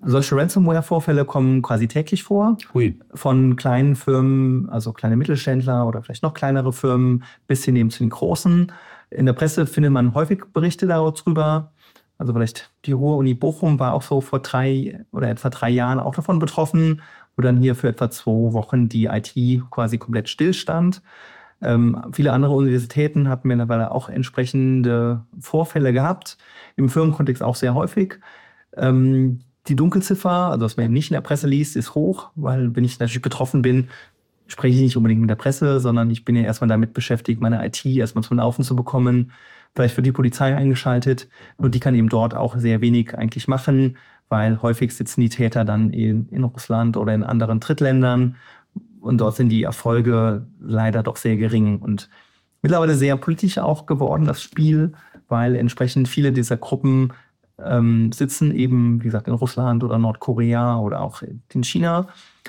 [0.02, 2.56] Solche Ransomware-Vorfälle kommen quasi täglich vor.
[2.74, 2.98] Hui.
[3.14, 8.00] Von kleinen Firmen, also kleine Mittelständler oder vielleicht noch kleinere Firmen, bis hin eben zu
[8.00, 8.72] den großen.
[9.10, 11.72] In der Presse findet man häufig Berichte darüber.
[12.18, 16.14] Also vielleicht die Ruhr-Uni Bochum war auch so vor drei oder etwa drei Jahren auch
[16.14, 17.02] davon betroffen,
[17.36, 19.34] wo dann hier für etwa zwei Wochen die IT
[19.70, 21.02] quasi komplett stillstand.
[21.62, 26.36] Ähm, viele andere Universitäten hatten mittlerweile auch entsprechende Vorfälle gehabt,
[26.76, 28.18] im Firmenkontext auch sehr häufig.
[28.76, 32.74] Ähm, die Dunkelziffer, also was man eben nicht in der Presse liest, ist hoch, weil
[32.74, 33.88] wenn ich natürlich betroffen bin,
[34.46, 37.64] spreche ich nicht unbedingt mit der Presse, sondern ich bin ja erstmal damit beschäftigt, meine
[37.66, 39.32] IT erstmal zum Laufen zu bekommen.
[39.74, 43.96] Vielleicht wird die Polizei eingeschaltet und die kann eben dort auch sehr wenig eigentlich machen,
[44.28, 48.36] weil häufig sitzen die Täter dann in, in Russland oder in anderen Drittländern
[49.00, 52.08] und dort sind die Erfolge leider doch sehr gering und
[52.62, 54.92] mittlerweile sehr politisch auch geworden, das Spiel,
[55.28, 57.12] weil entsprechend viele dieser Gruppen
[57.64, 62.08] ähm, sitzen eben, wie gesagt, in Russland oder Nordkorea oder auch in China.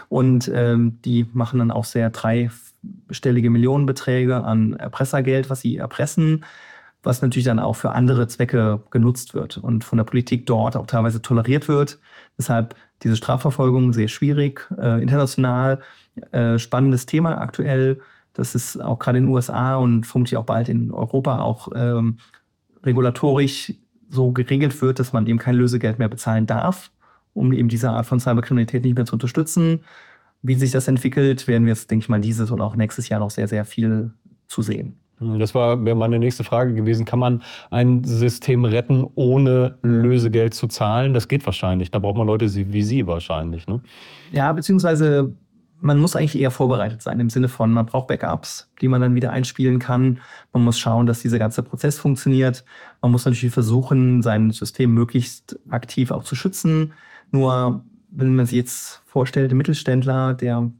[0.09, 6.45] Und ähm, die machen dann auch sehr dreistellige Millionenbeträge an Erpressergeld, was sie erpressen,
[7.03, 10.87] was natürlich dann auch für andere Zwecke genutzt wird und von der Politik dort auch
[10.87, 11.99] teilweise toleriert wird.
[12.37, 15.81] Deshalb diese Strafverfolgung sehr schwierig, äh, international
[16.31, 18.01] äh, spannendes Thema aktuell.
[18.33, 22.17] Das ist auch gerade in den USA und vermutlich auch bald in Europa auch ähm,
[22.83, 23.73] regulatorisch
[24.09, 26.91] so geregelt wird, dass man eben kein Lösegeld mehr bezahlen darf,
[27.33, 29.81] um eben diese Art von Cyberkriminalität nicht mehr zu unterstützen.
[30.41, 33.19] Wie sich das entwickelt, werden wir jetzt, denke ich mal, dieses und auch nächstes Jahr
[33.19, 34.11] noch sehr, sehr viel
[34.47, 34.99] zu sehen.
[35.19, 37.05] Das war wäre meine nächste Frage gewesen.
[37.05, 37.41] Kann man
[37.71, 41.13] ein System retten, ohne Lösegeld zu zahlen?
[41.15, 41.89] Das geht wahrscheinlich.
[41.89, 43.65] Da braucht man Leute wie Sie wahrscheinlich.
[43.67, 43.81] Ne?
[44.31, 45.33] Ja, beziehungsweise
[45.79, 49.15] man muss eigentlich eher vorbereitet sein im Sinne von, man braucht Backups, die man dann
[49.15, 50.19] wieder einspielen kann.
[50.53, 52.63] Man muss schauen, dass dieser ganze Prozess funktioniert.
[53.01, 56.93] Man muss natürlich versuchen, sein System möglichst aktiv auch zu schützen.
[57.31, 60.71] Nur wenn man sich jetzt vorstellt, der Mittelständler, der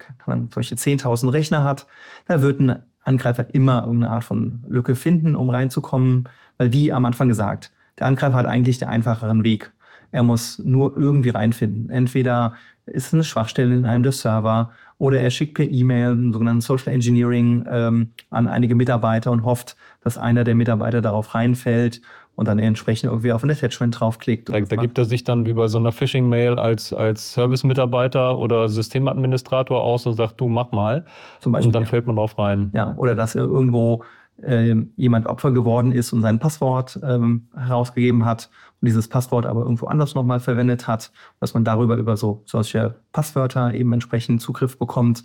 [0.54, 1.88] solche 10.000 Rechner hat,
[2.28, 6.28] da wird ein Angreifer immer irgendeine Art von Lücke finden, um reinzukommen.
[6.58, 9.72] Weil wie am Anfang gesagt, der Angreifer hat eigentlich den einfacheren Weg.
[10.12, 11.90] Er muss nur irgendwie reinfinden.
[11.90, 12.54] Entweder
[12.86, 16.62] ist es eine Schwachstelle in einem der Server oder er schickt per E-Mail einen sogenannten
[16.62, 22.02] Social Engineering ähm, an einige Mitarbeiter und hofft, dass einer der Mitarbeiter darauf reinfällt
[22.38, 24.50] und dann entsprechend irgendwie auf ein Attachment draufklickt.
[24.50, 28.70] Da, da gibt er sich dann wie bei so einer Phishing-Mail als, als Service-Mitarbeiter oder
[28.70, 31.06] Systemadministrator aus und sagt, du mach mal.
[31.40, 31.90] Zum Beispiel, und dann ja.
[31.90, 32.72] fällt man drauf rein.
[32.76, 34.04] Ja, oder dass er irgendwo
[34.42, 38.50] äh, jemand Opfer geworden ist und sein Passwort ähm, herausgegeben hat
[38.82, 42.96] und dieses Passwort aber irgendwo anders nochmal verwendet hat, dass man darüber über so solche
[43.12, 45.24] Passwörter eben entsprechend Zugriff bekommt.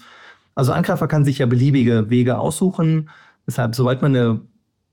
[0.54, 3.10] Also Angreifer kann sich ja beliebige Wege aussuchen.
[3.46, 4.40] Deshalb, sobald man eine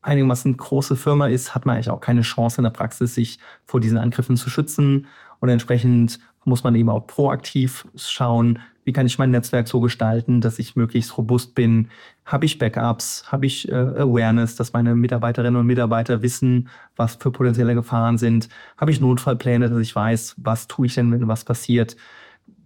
[0.02, 3.80] einigermaßen große Firma ist, hat man eigentlich auch keine Chance in der Praxis, sich vor
[3.80, 5.08] diesen Angriffen zu schützen.
[5.40, 10.42] Und entsprechend muss man eben auch proaktiv schauen, wie kann ich mein Netzwerk so gestalten,
[10.42, 11.90] dass ich möglichst robust bin.
[12.26, 13.32] Habe ich Backups?
[13.32, 18.50] Habe ich äh, Awareness, dass meine Mitarbeiterinnen und Mitarbeiter wissen, was für potenzielle Gefahren sind?
[18.78, 21.98] Habe ich Notfallpläne, dass ich weiß, was tue ich denn, wenn was passiert?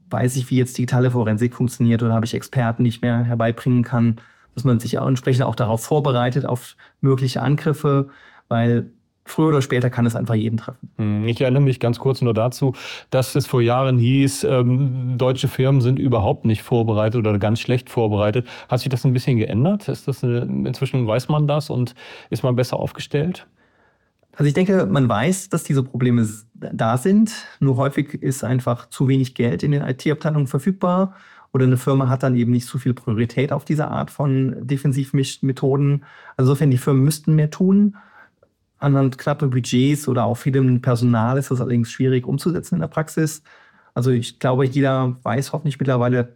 [0.10, 3.84] Weiß ich, wie jetzt digitale Forensik funktioniert oder habe ich Experten, die ich mehr herbeibringen
[3.84, 4.22] kann?
[4.56, 8.10] Dass man sich auch entsprechend auch darauf vorbereitet, auf mögliche Angriffe,
[8.48, 8.92] weil
[9.26, 10.90] früher oder später kann es einfach jeden treffen.
[10.98, 12.74] Hm, ich erinnere mich ganz kurz nur dazu,
[13.10, 17.90] dass es vor Jahren hieß, ähm, deutsche Firmen sind überhaupt nicht vorbereitet oder ganz schlecht
[17.90, 18.48] vorbereitet.
[18.70, 19.88] Hat sich das ein bisschen geändert?
[19.88, 21.96] Ist das eine, inzwischen weiß man das und
[22.30, 23.48] ist man besser aufgestellt?
[24.36, 27.32] Also ich denke, man weiß, dass diese Probleme da sind.
[27.60, 31.14] Nur häufig ist einfach zu wenig Geld in den IT-Abteilungen verfügbar
[31.54, 36.04] oder eine Firma hat dann eben nicht so viel Priorität auf diese Art von Defensivmethoden.
[36.36, 37.96] Also insofern, die Firmen müssten mehr tun
[38.84, 43.44] anderen knappe Budgets oder auch vielem Personal ist das allerdings schwierig umzusetzen in der Praxis.
[43.94, 46.36] Also ich glaube, jeder weiß hoffentlich mittlerweile,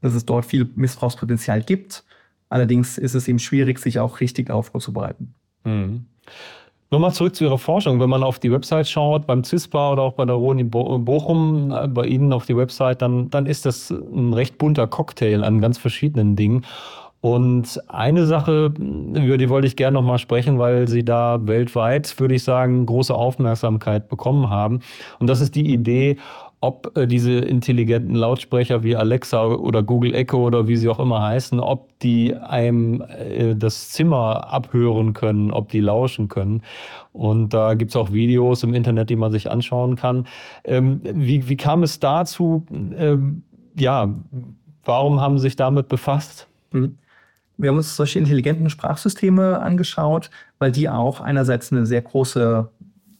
[0.00, 2.04] dass es dort viel Missbrauchspotenzial gibt.
[2.48, 5.34] Allerdings ist es eben schwierig, sich auch richtig darauf vorzubereiten.
[5.64, 6.06] Mhm.
[6.90, 8.00] Nochmal zurück zu Ihrer Forschung.
[8.00, 11.88] Wenn man auf die Website schaut, beim CISPA oder auch bei der Roni Bochum, äh,
[11.88, 15.78] bei Ihnen auf die Website, dann, dann ist das ein recht bunter Cocktail an ganz
[15.78, 16.66] verschiedenen Dingen.
[17.22, 22.18] Und eine Sache, über die wollte ich gerne noch mal sprechen, weil sie da weltweit,
[22.18, 24.80] würde ich sagen, große Aufmerksamkeit bekommen haben.
[25.20, 26.16] Und das ist die Idee,
[26.60, 31.22] ob äh, diese intelligenten Lautsprecher wie Alexa oder Google Echo oder wie sie auch immer
[31.22, 36.62] heißen, ob die einem äh, das Zimmer abhören können, ob die lauschen können.
[37.12, 40.26] Und da gibt's auch Videos im Internet, die man sich anschauen kann.
[40.64, 42.66] Ähm, wie, wie kam es dazu?
[42.72, 43.44] Ähm,
[43.76, 44.12] ja,
[44.84, 46.48] warum haben Sie sich damit befasst?
[46.72, 46.98] Mhm.
[47.62, 52.68] Wir haben uns solche intelligenten Sprachsysteme angeschaut, weil die auch einerseits eine sehr große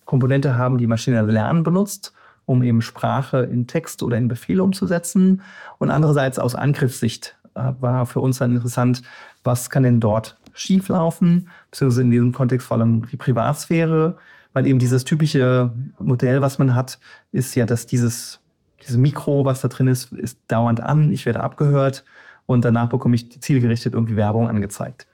[0.04, 2.12] Komponente haben, die maschinelle Lernen benutzt,
[2.44, 5.42] um eben Sprache in Text oder in Befehle umzusetzen.
[5.78, 9.02] Und andererseits aus Angriffssicht äh, war für uns dann interessant,
[9.44, 14.18] was kann denn dort schieflaufen, beziehungsweise in diesem Kontext vor allem die Privatsphäre.
[14.54, 16.98] weil eben dieses typische Modell, was man hat,
[17.30, 18.40] ist ja, dass dieses,
[18.82, 22.02] dieses Mikro, was da drin ist, ist dauernd an, ich werde abgehört
[22.52, 25.06] und danach bekomme ich zielgerichtet irgendwie Werbung angezeigt.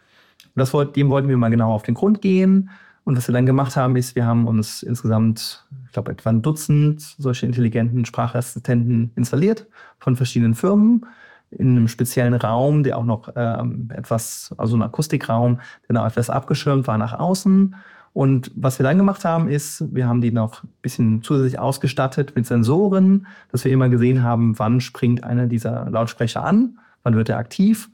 [0.54, 2.70] Und das, dem wollten wir mal genau auf den Grund gehen.
[3.04, 6.42] Und was wir dann gemacht haben, ist, wir haben uns insgesamt, ich glaube, etwa ein
[6.42, 9.66] Dutzend solche intelligenten Sprachassistenten installiert
[9.98, 11.06] von verschiedenen Firmen
[11.50, 16.28] in einem speziellen Raum, der auch noch ähm, etwas, also ein Akustikraum, der noch etwas
[16.28, 17.74] abgeschirmt war nach außen.
[18.12, 22.32] Und was wir dann gemacht haben, ist, wir haben die noch ein bisschen zusätzlich ausgestattet
[22.34, 27.30] mit Sensoren, dass wir immer gesehen haben, wann springt einer dieser Lautsprecher an, wann wird
[27.30, 27.88] er aktiv.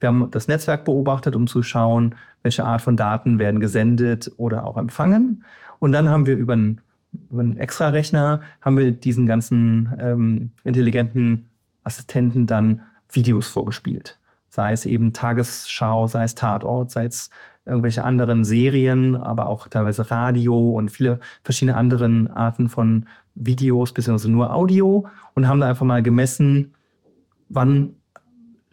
[0.00, 4.64] Wir haben das Netzwerk beobachtet, um zu schauen, welche Art von Daten werden gesendet oder
[4.64, 5.44] auch empfangen.
[5.78, 6.80] Und dann haben wir über einen,
[7.30, 11.50] über einen Extra-Rechner haben wir diesen ganzen ähm, intelligenten
[11.84, 14.18] Assistenten dann Videos vorgespielt.
[14.48, 17.28] Sei es eben Tagesschau, sei es Tatort, sei es
[17.66, 24.30] irgendwelche anderen Serien, aber auch teilweise Radio und viele verschiedene anderen Arten von Videos, beziehungsweise
[24.30, 26.72] nur Audio und haben da einfach mal gemessen,
[27.48, 27.96] wann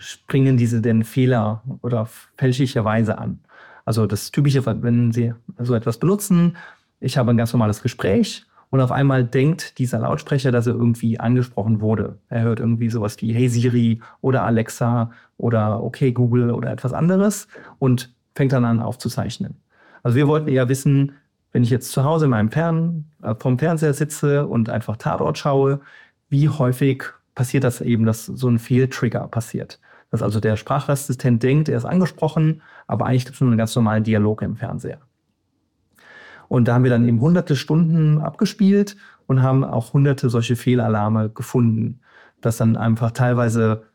[0.04, 3.40] springen diese denn Fehler oder fälschlicherweise an.
[3.86, 6.58] Also das Typische, wenn Sie so etwas benutzen,
[7.00, 11.20] ich habe ein ganz normales Gespräch und auf einmal denkt dieser Lautsprecher, dass er irgendwie
[11.20, 12.18] angesprochen wurde.
[12.30, 17.48] Er hört irgendwie sowas wie Hey Siri oder Alexa oder Okay Google oder etwas anderes
[17.80, 19.58] und fängt dann an aufzuzeichnen.
[20.02, 21.14] Also wir wollten eher wissen,
[21.52, 25.38] wenn ich jetzt zu Hause in meinem Fern, äh, vom Fernseher sitze und einfach Tatort
[25.38, 25.82] schaue,
[26.30, 27.04] wie häufig
[27.36, 29.80] passiert das eben, dass so ein Fehltrigger passiert.
[30.14, 33.76] Dass also der Sprachassistent denkt, er ist angesprochen, aber eigentlich gibt es nur einen ganz
[33.76, 35.00] normalen Dialog im Fernseher.
[36.48, 38.96] Und da haben wir dann eben hunderte Stunden abgespielt
[39.26, 42.00] und haben auch hunderte solche Fehlalarme gefunden.
[42.42, 43.86] Das dann einfach teilweise,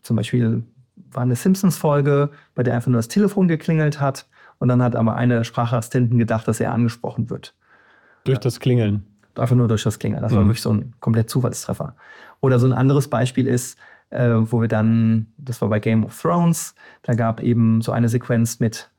[0.00, 0.62] zum Beispiel
[1.10, 4.26] war eine Simpsons-Folge, bei der einfach nur das Telefon geklingelt hat
[4.58, 7.54] und dann hat aber einer der Sprachassistenten gedacht, dass er angesprochen wird.
[8.24, 9.04] Durch das Klingeln.
[9.34, 10.22] Einfach nur durch das Klingeln.
[10.22, 10.46] Das war mhm.
[10.46, 11.94] wirklich so ein komplett Zufallstreffer.
[12.40, 13.76] Oder so ein anderes Beispiel ist,
[14.10, 18.08] äh, wo wir dann, das war bei Game of Thrones, da gab eben so eine
[18.08, 18.90] Sequenz mit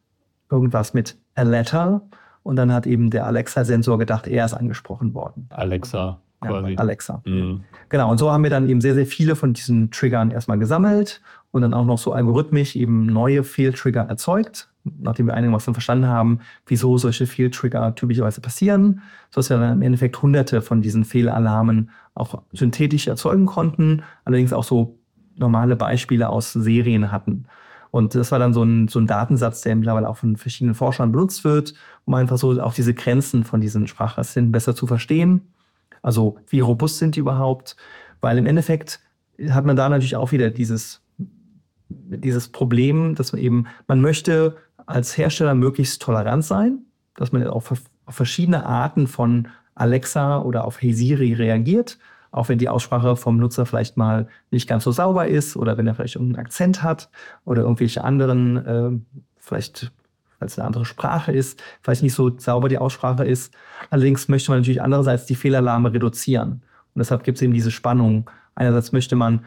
[0.52, 2.02] irgendwas mit a letter
[2.44, 5.48] und dann hat eben der Alexa-Sensor gedacht, er ist angesprochen worden.
[5.50, 6.72] Alexa quasi.
[6.72, 7.22] Ja, Alexa.
[7.26, 7.62] Mhm.
[7.90, 11.22] Genau, und so haben wir dann eben sehr, sehr viele von diesen Triggern erstmal gesammelt
[11.52, 16.40] und dann auch noch so algorithmisch eben neue Fehltrigger erzeugt, nachdem wir einigermaßen verstanden haben,
[16.66, 22.44] wieso solche Fehltrigger typischerweise passieren, sodass wir dann im Endeffekt hunderte von diesen Fehlalarmen auch
[22.52, 24.99] synthetisch erzeugen konnten, allerdings auch so
[25.40, 27.46] normale Beispiele aus Serien hatten.
[27.92, 31.12] Und das war dann so ein, so ein Datensatz, der mittlerweile auch von verschiedenen Forschern
[31.12, 31.74] benutzt wird,
[32.06, 35.42] um einfach so auch diese Grenzen von diesen Sprachassistenten besser zu verstehen.
[36.02, 37.76] Also wie robust sind die überhaupt?
[38.22, 39.00] Weil im Endeffekt
[39.50, 41.02] hat man da natürlich auch wieder dieses,
[41.90, 46.80] dieses Problem, dass man eben, man möchte als Hersteller möglichst tolerant sein,
[47.16, 51.98] dass man auf, auf verschiedene Arten von Alexa oder auf Hey Siri reagiert
[52.32, 55.88] auch wenn die Aussprache vom Nutzer vielleicht mal nicht ganz so sauber ist oder wenn
[55.88, 57.10] er vielleicht irgendeinen Akzent hat
[57.46, 58.92] oder irgendwelche anderen, äh,
[59.38, 59.92] vielleicht
[60.40, 63.54] als eine andere Sprache ist, vielleicht nicht so sauber die Aussprache ist.
[63.90, 66.62] Allerdings möchte man natürlich andererseits die Fehlalarme reduzieren.
[66.94, 68.30] Und deshalb gibt es eben diese Spannung.
[68.56, 69.46] Einerseits möchte man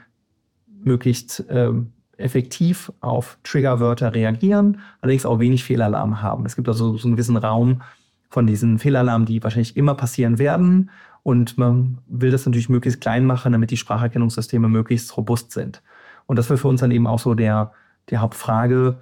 [0.85, 6.45] möglichst ähm, effektiv auf Triggerwörter reagieren, allerdings auch wenig Fehlalarm haben.
[6.45, 7.83] Es gibt also so einen gewissen Raum
[8.29, 10.91] von diesen Fehlalarmen, die wahrscheinlich immer passieren werden
[11.23, 15.83] und man will das natürlich möglichst klein machen, damit die Spracherkennungssysteme möglichst robust sind.
[16.27, 17.73] Und das war für uns dann eben auch so der,
[18.11, 18.99] der Hauptfrage.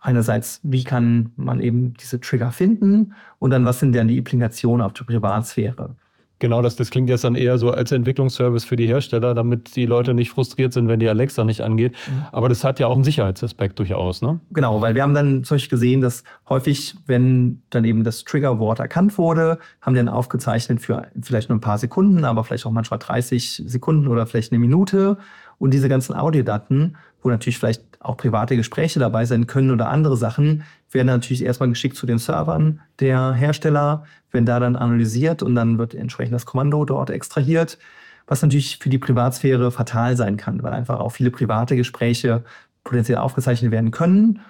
[0.00, 3.14] Einerseits, wie kann man eben diese Trigger finden?
[3.38, 5.96] Und dann, was sind denn die Implikationen auf die Privatsphäre?
[6.40, 9.86] Genau, das, das klingt jetzt dann eher so als Entwicklungsservice für die Hersteller, damit die
[9.86, 11.94] Leute nicht frustriert sind, wenn die Alexa nicht angeht.
[12.06, 12.24] Mhm.
[12.32, 14.40] Aber das hat ja auch einen Sicherheitsaspekt durchaus, ne?
[14.50, 18.80] Genau, weil wir haben dann zum Beispiel gesehen, dass häufig, wenn dann eben das Triggerwort
[18.80, 22.72] erkannt wurde, haben die dann aufgezeichnet für vielleicht nur ein paar Sekunden, aber vielleicht auch
[22.72, 25.18] manchmal 30 Sekunden oder vielleicht eine Minute.
[25.58, 30.16] Und diese ganzen Audiodaten, wo natürlich vielleicht auch private Gespräche dabei sein können oder andere
[30.16, 35.54] Sachen, werden natürlich erstmal geschickt zu den Servern der Hersteller, werden da dann analysiert und
[35.54, 37.78] dann wird entsprechend das Kommando dort extrahiert,
[38.26, 42.44] was natürlich für die Privatsphäre fatal sein kann, weil einfach auch viele private Gespräche
[42.84, 44.40] potenziell aufgezeichnet werden können.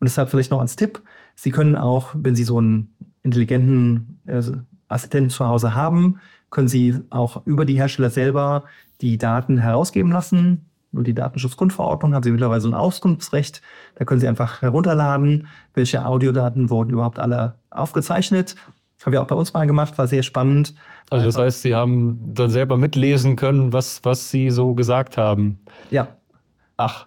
[0.00, 1.02] Und deshalb vielleicht noch als Tipp,
[1.34, 4.42] Sie können auch, wenn Sie so einen intelligenten äh,
[4.88, 6.18] Assistenten zu Hause haben,
[6.50, 8.64] können Sie auch über die Hersteller selber
[9.02, 13.62] die Daten herausgeben lassen die Datenschutzgrundverordnung haben Sie mittlerweile so ein Auskunftsrecht.
[13.94, 18.56] Da können Sie einfach herunterladen, welche Audiodaten wurden überhaupt alle aufgezeichnet.
[19.04, 20.74] Haben wir auch bei uns mal gemacht, war sehr spannend.
[21.10, 25.58] Also das heißt, Sie haben dann selber mitlesen können, was, was Sie so gesagt haben.
[25.90, 26.08] Ja.
[26.76, 27.06] Ach.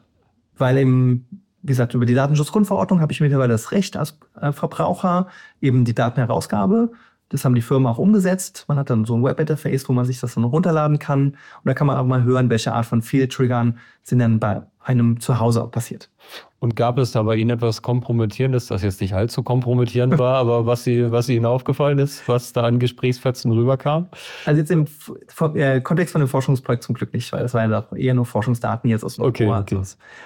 [0.57, 1.25] Weil im,
[1.61, 5.27] wie gesagt, über die Datenschutzgrundverordnung habe ich mittlerweile das Recht als äh, Verbraucher,
[5.61, 6.91] eben die Datenherausgabe
[7.30, 8.65] Das haben die Firmen auch umgesetzt.
[8.67, 11.30] Man hat dann so ein Webinterface, wo man sich das dann runterladen kann.
[11.30, 15.19] Und da kann man auch mal hören, welche Art von Fehltriggern sind dann bei einem
[15.19, 16.09] zu Hause auch passiert.
[16.59, 20.67] Und gab es da bei Ihnen etwas Kompromittierendes, das jetzt nicht allzu kompromittierend war, aber
[20.67, 24.07] was, Sie, was Ihnen aufgefallen ist, was da an Gesprächsfetzen rüberkam?
[24.45, 24.86] Also jetzt im
[25.55, 28.89] äh, Kontext von dem Forschungsprojekt zum Glück nicht, weil das waren ja eher nur Forschungsdaten
[28.89, 29.80] jetzt aus dem okay, okay.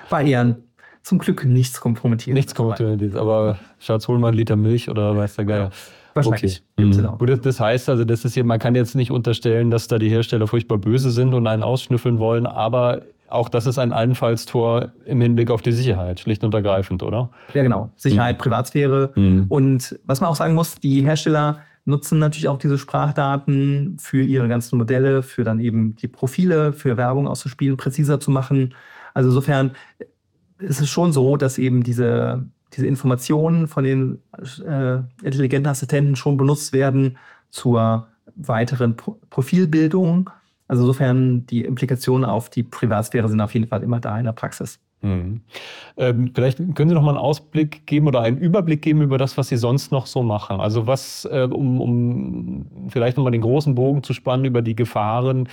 [0.10, 0.58] War eher
[1.04, 2.46] zum Glück nichts kompromittierendes.
[2.46, 5.64] Nichts kompromittierendes, aber Schatz, hol mal einen Liter Milch oder weiß der Geier.
[5.64, 5.70] Ja.
[6.26, 6.64] Wahrscheinlich.
[6.78, 6.86] Okay.
[6.86, 7.18] Mhm.
[7.18, 10.10] Gut, das heißt also, das ist hier, man kann jetzt nicht unterstellen, dass da die
[10.10, 15.22] Hersteller furchtbar böse sind und einen ausschnüffeln wollen, aber auch das ist ein Einfallstor im
[15.22, 17.30] Hinblick auf die Sicherheit, schlicht und ergreifend, oder?
[17.54, 17.92] Ja, genau.
[17.96, 18.42] Sicherheit, mhm.
[18.42, 19.12] Privatsphäre.
[19.16, 19.46] Mhm.
[19.50, 24.48] Und was man auch sagen muss, die Hersteller nutzen natürlich auch diese Sprachdaten für ihre
[24.48, 28.74] ganzen Modelle, für dann eben die Profile, für Werbung auszuspielen, präziser zu machen.
[29.14, 29.72] Also insofern
[30.60, 34.22] ist es schon so, dass eben diese diese Informationen von den
[34.66, 37.18] äh, intelligenten Assistenten schon benutzt werden
[37.50, 40.30] zur weiteren Pro Profilbildung.
[40.68, 44.34] Also insofern die Implikationen auf die Privatsphäre sind auf jeden Fall immer da in der
[44.34, 44.80] Praxis.
[45.02, 45.42] Mhm.
[45.96, 49.38] Ähm, vielleicht können Sie noch mal einen Ausblick geben oder einen Überblick geben über das,
[49.38, 50.60] was Sie sonst noch so machen.
[50.60, 54.76] Also was, äh, um, um vielleicht noch mal den großen Bogen zu spannen über die
[54.76, 55.48] Gefahren,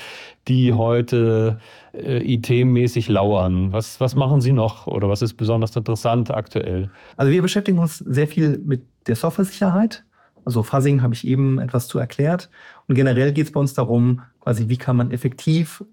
[0.48, 1.60] die heute
[1.94, 3.72] äh, IT-mäßig lauern.
[3.72, 6.90] Was, was machen Sie noch oder was ist besonders interessant aktuell?
[7.16, 10.04] Also wir beschäftigen uns sehr viel mit der Software-Sicherheit.
[10.44, 12.50] Also Fuzzing habe ich eben etwas zu erklärt.
[12.88, 15.84] Und generell geht es bei uns darum, quasi, wie kann man effektiv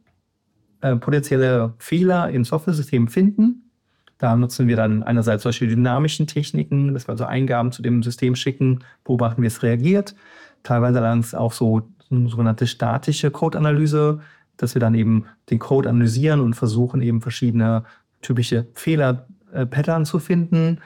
[0.83, 3.71] äh, potenzielle Fehler in Software-Systemen finden.
[4.17, 8.35] Da nutzen wir dann einerseits solche dynamischen Techniken, dass wir also Eingaben zu dem System
[8.35, 10.13] schicken, beobachten, wie es reagiert.
[10.61, 14.19] Teilweise dann auch so eine sogenannte statische Code-Analyse,
[14.57, 17.85] dass wir dann eben den Code analysieren und versuchen eben verschiedene
[18.21, 20.79] typische Fehler-Pattern äh, zu finden.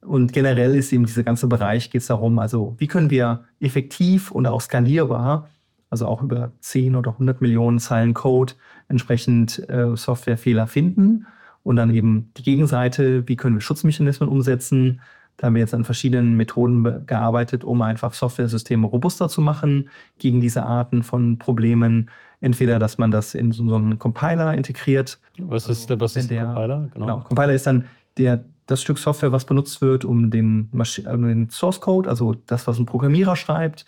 [0.00, 4.32] Und generell ist eben dieser ganze Bereich geht es darum, also wie können wir effektiv
[4.32, 5.48] und auch skalierbar
[5.90, 8.54] also auch über 10 oder 100 Millionen Zeilen Code,
[8.88, 11.26] entsprechend äh, Softwarefehler finden.
[11.62, 15.00] Und dann eben die Gegenseite, wie können wir Schutzmechanismen umsetzen.
[15.36, 20.40] Da haben wir jetzt an verschiedenen Methoden gearbeitet, um einfach Software-Systeme robuster zu machen gegen
[20.40, 22.10] diese Arten von Problemen.
[22.40, 25.18] Entweder, dass man das in so einen Compiler integriert.
[25.38, 26.88] Was ist, was ist der Compiler?
[26.94, 27.06] Genau.
[27.06, 27.20] genau.
[27.20, 27.84] Compiler ist dann
[28.16, 32.66] der, das Stück Software, was benutzt wird, um den, Masch den Source Code, also das,
[32.66, 33.86] was ein Programmierer schreibt,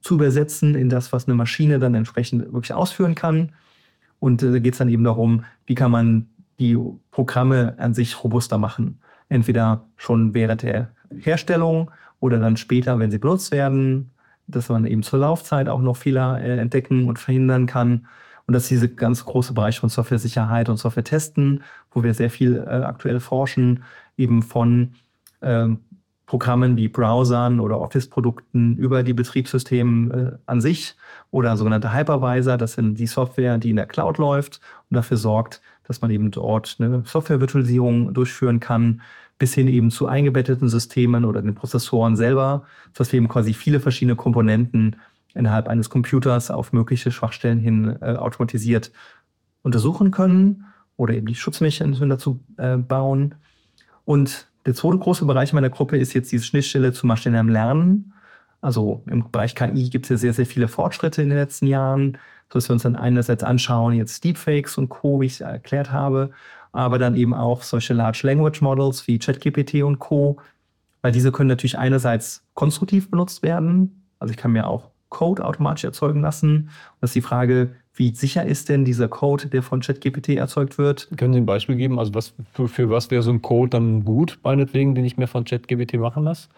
[0.00, 3.52] zu übersetzen in das, was eine Maschine dann entsprechend wirklich ausführen kann.
[4.20, 6.28] Und da äh, geht es dann eben darum, wie kann man
[6.58, 6.76] die
[7.10, 9.00] Programme an sich robuster machen.
[9.28, 10.90] Entweder schon während der
[11.20, 11.90] Herstellung
[12.20, 14.10] oder dann später, wenn sie benutzt werden,
[14.46, 18.06] dass man eben zur Laufzeit auch noch Fehler äh, entdecken und verhindern kann.
[18.46, 22.56] Und das ist dieser ganz große Bereich von Software-Sicherheit und Software-Testen, wo wir sehr viel
[22.56, 23.84] äh, aktuell forschen,
[24.16, 24.94] eben von
[25.42, 25.80] ähm,
[26.28, 30.94] Programmen wie Browsern oder Office-Produkten über die Betriebssysteme äh, an sich
[31.30, 32.58] oder sogenannte Hypervisor.
[32.58, 34.60] Das sind die Software, die in der Cloud läuft
[34.90, 39.00] und dafür sorgt, dass man eben dort eine Software-Virtualisierung durchführen kann,
[39.38, 43.80] bis hin eben zu eingebetteten Systemen oder den Prozessoren selber, dass wir eben quasi viele
[43.80, 44.96] verschiedene Komponenten
[45.32, 48.92] innerhalb eines Computers auf mögliche Schwachstellen hin äh, automatisiert
[49.62, 50.66] untersuchen können
[50.98, 53.34] oder eben die Schutzmechanismen dazu äh, bauen.
[54.04, 58.12] Und der zweite große Bereich meiner Gruppe ist jetzt diese Schnittstelle zu maschinellem Lernen.
[58.60, 62.18] Also im Bereich KI gibt es ja sehr, sehr viele Fortschritte in den letzten Jahren,
[62.50, 66.32] sodass wir uns dann einerseits anschauen, jetzt Deepfakes und Co., wie ich es erklärt habe,
[66.72, 70.38] aber dann eben auch solche Large Language Models wie ChatGPT und Co.,
[71.00, 74.04] weil diese können natürlich einerseits konstruktiv benutzt werden.
[74.18, 76.56] Also ich kann mir auch Code automatisch erzeugen lassen.
[76.56, 80.78] Und das ist die Frage, wie sicher ist denn dieser Code, der von ChatGPT erzeugt
[80.78, 81.08] wird?
[81.16, 81.98] Können Sie ein Beispiel geben?
[81.98, 85.26] Also was, für, für was wäre so ein Code dann gut, meinetwegen, den ich mir
[85.26, 86.48] von ChatGPT machen lasse?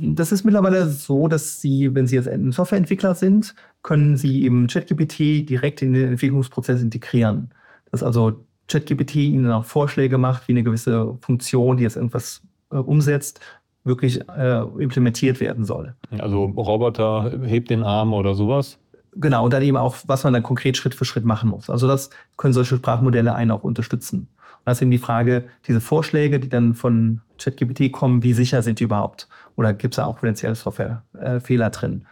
[0.00, 4.66] Das ist mittlerweile so, dass Sie, wenn Sie jetzt ein Softwareentwickler sind, können Sie eben
[4.66, 7.50] ChatGPT direkt in den Entwicklungsprozess integrieren.
[7.90, 12.42] Dass also ChatGPT Ihnen auch Vorschläge macht, wie eine gewisse Funktion, die jetzt irgendwas
[12.72, 13.40] äh, umsetzt,
[13.84, 15.94] wirklich äh, implementiert werden soll.
[16.18, 18.78] Also Roboter hebt den Arm oder sowas?
[19.18, 21.70] Genau, und dann eben auch, was man dann konkret Schritt für Schritt machen muss.
[21.70, 24.28] Also das können solche Sprachmodelle einen auch unterstützen.
[24.38, 28.62] Und das ist eben die Frage, diese Vorschläge, die dann von ChatGPT kommen, wie sicher
[28.62, 29.28] sind die überhaupt?
[29.56, 32.06] Oder gibt es da auch potenzielle Softwarefehler äh, drin?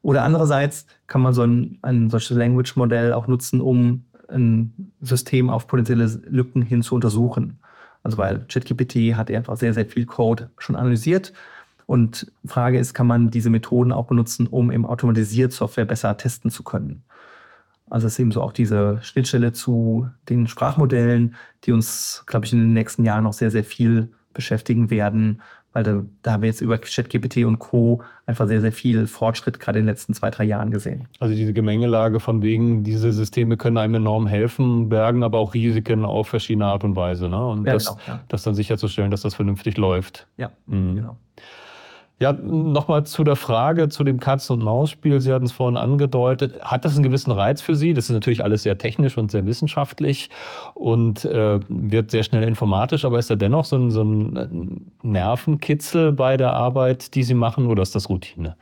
[0.00, 5.66] Oder andererseits kann man so ein, ein solches Language-Modell auch nutzen, um ein System auf
[5.66, 7.58] potenzielle Lücken hin zu untersuchen.
[8.02, 11.32] Also weil ChatGPT hat einfach sehr, sehr viel Code schon analysiert
[11.86, 16.50] und Frage ist, kann man diese Methoden auch benutzen, um im automatisiert Software besser testen
[16.50, 17.02] zu können?
[17.88, 22.52] Also es ist eben so auch diese Schnittstelle zu den Sprachmodellen, die uns, glaube ich,
[22.52, 25.40] in den nächsten Jahren noch sehr, sehr viel beschäftigen werden,
[25.72, 28.02] weil da, da haben wir jetzt über ChatGPT und Co.
[28.24, 31.06] einfach sehr, sehr viel Fortschritt gerade in den letzten zwei, drei Jahren gesehen.
[31.20, 36.04] Also diese Gemengelage von wegen, diese Systeme können einem enorm helfen, bergen aber auch Risiken
[36.04, 37.28] auf verschiedene Art und Weise.
[37.28, 37.46] Ne?
[37.46, 38.20] Und Ja, das, genau, ja.
[38.28, 40.26] das dann sicherzustellen, dass das vernünftig läuft.
[40.38, 40.96] Ja, Mhm.
[40.96, 41.16] genau.
[42.18, 45.20] Ja, nochmal zu der Frage zu dem Katz- und Maus-Spiel.
[45.20, 46.58] Sie hatten es vorhin angedeutet.
[46.62, 47.92] Hat das einen gewissen Reiz für Sie?
[47.92, 50.30] Das ist natürlich alles sehr technisch und sehr wissenschaftlich
[50.72, 56.12] und äh, wird sehr schnell informatisch, aber ist da dennoch so ein, so ein Nervenkitzel
[56.12, 58.56] bei der Arbeit, die Sie machen, oder ist das Routine?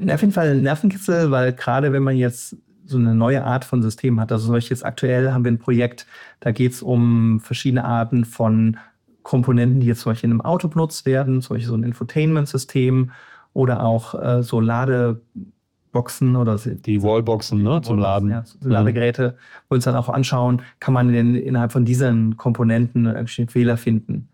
[0.00, 2.56] Auf jeden Fall ein Nervenkitzel, weil gerade wenn man jetzt
[2.86, 6.06] so eine neue Art von System hat, also solch jetzt aktuell haben wir ein Projekt,
[6.40, 8.78] da geht es um verschiedene Arten von
[9.24, 13.10] Komponenten, die jetzt zum Beispiel in einem Auto benutzt werden, zum Beispiel so ein Infotainment-System
[13.54, 18.30] oder auch äh, so Ladeboxen oder Die Wallboxen ne, zum Laden.
[18.30, 19.36] Ja, so Ladegeräte,
[19.68, 23.76] wo wir uns dann auch anschauen, kann man denn innerhalb von diesen Komponenten irgendwelche Fehler
[23.76, 24.28] finden.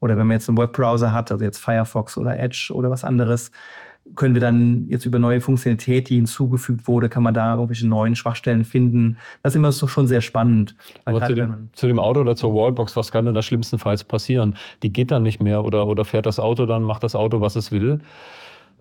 [0.00, 3.52] Oder wenn man jetzt einen Webbrowser hat, also jetzt Firefox oder Edge oder was anderes,
[4.16, 8.16] können wir dann jetzt über neue Funktionalität, die hinzugefügt wurde, kann man da irgendwelche neuen
[8.16, 9.16] Schwachstellen finden.
[9.42, 10.74] Das ist immer so schon sehr spannend.
[11.04, 14.56] Aber zu dem, zu dem Auto oder zur Wallbox, was kann denn da schlimmstenfalls passieren?
[14.82, 17.56] Die geht dann nicht mehr oder, oder fährt das Auto dann, macht das Auto, was
[17.56, 18.00] es will?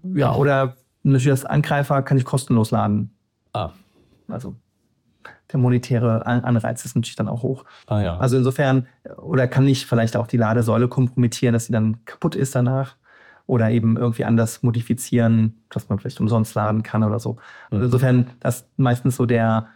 [0.03, 3.11] ja, oder natürlich als Angreifer kann ich kostenlos laden.
[3.53, 3.69] Ah,
[4.27, 4.55] Also
[5.51, 7.65] der monetäre An- Anreiz ist natürlich dann auch hoch.
[7.87, 8.17] ah ja.
[8.17, 12.55] Also insofern, oder kann ich vielleicht auch die Ladesäule kompromittieren, dass sie dann kaputt ist
[12.55, 12.95] danach?
[13.51, 17.35] Oder eben irgendwie anders modifizieren, dass man vielleicht umsonst laden kann oder so.
[17.69, 17.83] Also Mhm.
[17.83, 19.67] insofern, das ist meistens so der,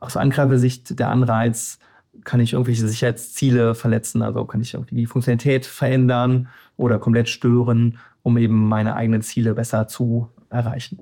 [0.00, 1.78] aus Angreifersicht der Anreiz,
[2.24, 6.48] kann ich irgendwelche Sicherheitsziele verletzen, also kann ich irgendwie die Funktionalität verändern
[6.78, 11.00] oder komplett stören, um eben meine eigenen Ziele besser zu erreichen.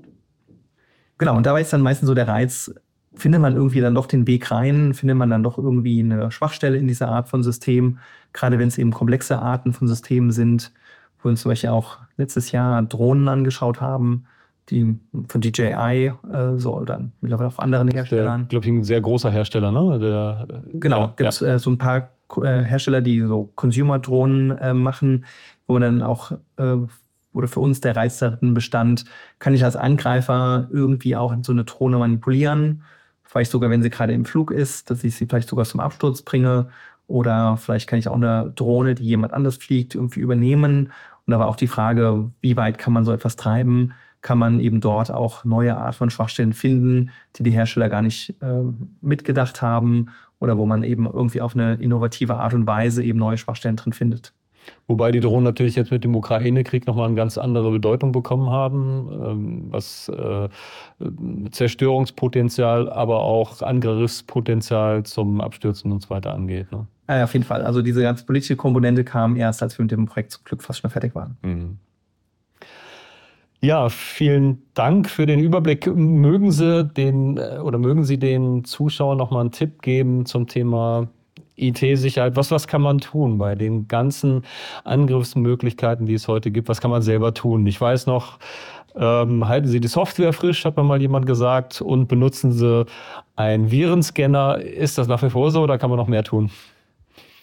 [1.17, 2.75] Genau, und dabei ist dann meistens so der Reiz,
[3.15, 6.77] findet man irgendwie dann doch den Weg rein, findet man dann doch irgendwie eine Schwachstelle
[6.77, 7.99] in dieser Art von System,
[8.33, 10.73] gerade wenn es eben komplexe Arten von Systemen sind,
[11.21, 14.27] wo wir uns zum Beispiel auch letztes Jahr Drohnen angeschaut haben,
[14.71, 14.97] die
[15.29, 18.49] von DJI äh, so oder mittlerweile auch anderen der, Herstellern.
[18.49, 19.99] glaube ich, ein sehr großer Hersteller, ne?
[19.99, 24.75] Der, Genau, ja, gibt es äh, so ein paar äh, Hersteller, die so Consumer-Drohnen äh,
[24.75, 25.25] machen,
[25.67, 26.77] wo dann auch, äh,
[27.33, 29.05] oder für uns der Reiz darin bestand,
[29.39, 32.83] kann ich als Angreifer irgendwie auch so eine Drohne manipulieren,
[33.25, 36.23] vielleicht sogar, wenn sie gerade im Flug ist, dass ich sie vielleicht sogar zum Absturz
[36.23, 36.69] bringe
[37.11, 40.93] oder vielleicht kann ich auch eine Drohne, die jemand anders fliegt, irgendwie übernehmen.
[41.27, 43.93] Und da war auch die Frage, wie weit kann man so etwas treiben?
[44.23, 48.35] Kann man eben dort auch neue Art von Schwachstellen finden, die die Hersteller gar nicht
[48.41, 48.63] äh,
[49.01, 53.39] mitgedacht haben oder wo man eben irgendwie auf eine innovative Art und Weise eben neue
[53.39, 54.33] Schwachstellen drin findet.
[54.87, 59.09] Wobei die Drohnen natürlich jetzt mit dem Ukraine-Krieg nochmal eine ganz andere Bedeutung bekommen haben,
[59.25, 60.49] ähm, was äh,
[61.51, 66.71] Zerstörungspotenzial, aber auch Angriffspotenzial zum Abstürzen und so weiter angeht.
[66.73, 66.87] Ne?
[67.09, 67.63] Ja, auf jeden Fall.
[67.63, 70.81] Also diese ganze politische Komponente kam erst, als wir mit dem Projekt zum Glück fast
[70.81, 71.37] schon fertig waren.
[71.43, 71.79] Mhm.
[73.63, 75.87] Ja, vielen Dank für den Überblick.
[75.87, 80.47] Mögen Sie den äh, oder mögen Sie den Zuschauern noch mal einen Tipp geben zum
[80.47, 81.09] Thema
[81.69, 82.37] IT-Sicherheit?
[82.37, 84.45] Was, was kann man tun bei den ganzen
[84.85, 86.69] Angriffsmöglichkeiten, die es heute gibt?
[86.69, 87.67] Was kann man selber tun?
[87.67, 88.39] Ich weiß noch,
[88.95, 92.87] ähm, halten Sie die Software frisch, hat mir mal jemand gesagt, und benutzen Sie
[93.37, 94.61] einen Virenscanner.
[94.61, 96.51] Ist das nach wie vor so oder kann man noch mehr tun?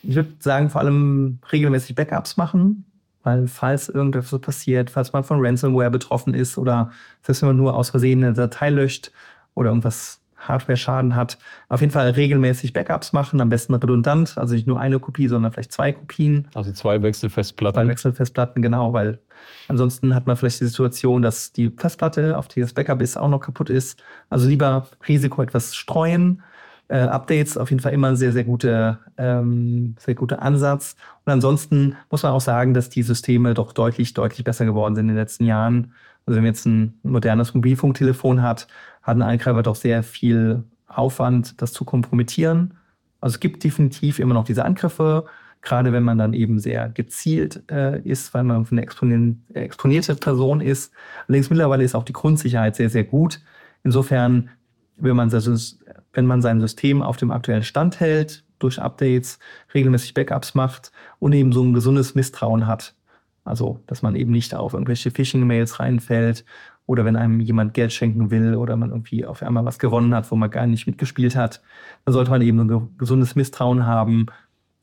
[0.03, 2.86] Ich würde sagen, vor allem regelmäßig Backups machen,
[3.24, 6.91] weil falls irgendwas so passiert, falls man von Ransomware betroffen ist oder
[7.22, 9.11] selbst man nur aus Versehen eine Datei löscht
[9.53, 11.38] oder irgendwas Hardware-Schaden hat,
[11.70, 15.52] auf jeden Fall regelmäßig Backups machen, am besten redundant, also nicht nur eine Kopie, sondern
[15.52, 16.48] vielleicht zwei Kopien.
[16.54, 17.82] Also zwei Wechselfestplatten.
[17.82, 19.20] Bei Wechselfestplatten, genau, weil
[19.68, 23.30] ansonsten hat man vielleicht die Situation, dass die Festplatte, auf die das Backup ist, auch
[23.30, 24.02] noch kaputt ist.
[24.30, 26.43] Also lieber Risiko etwas streuen.
[26.89, 30.95] Äh, Updates auf jeden Fall immer ein sehr, sehr guter, ähm, sehr guter Ansatz.
[31.26, 35.06] Und ansonsten muss man auch sagen, dass die Systeme doch deutlich, deutlich besser geworden sind
[35.06, 35.91] in den letzten Jahren.
[36.28, 38.68] Also wenn man jetzt ein modernes Mobilfunktelefon hat,
[39.02, 42.74] hat ein Angreifer doch sehr viel Aufwand, das zu kompromittieren.
[43.22, 45.26] Also es gibt definitiv immer noch diese Angriffe,
[45.62, 50.60] gerade wenn man dann eben sehr gezielt äh, ist, weil man eine exponier exponierte Person
[50.60, 50.94] ist.
[51.28, 53.40] Allerdings mittlerweile ist auch die Grundsicherheit sehr, sehr gut.
[53.84, 54.50] Insofern,
[54.98, 59.40] wenn man, wenn man sein System auf dem aktuellen Stand hält, durch Updates,
[59.74, 62.96] regelmäßig Backups macht und eben so ein gesundes Misstrauen hat,
[63.48, 66.45] also dass man eben nicht auf irgendwelche Phishing-Mails reinfällt
[66.86, 70.32] oder wenn einem jemand Geld schenken will oder man irgendwie auf einmal was gewonnen hat,
[70.32, 71.62] wo man gar nicht mitgespielt hat,
[72.06, 74.28] dann sollte man eben ein gesundes Misstrauen haben,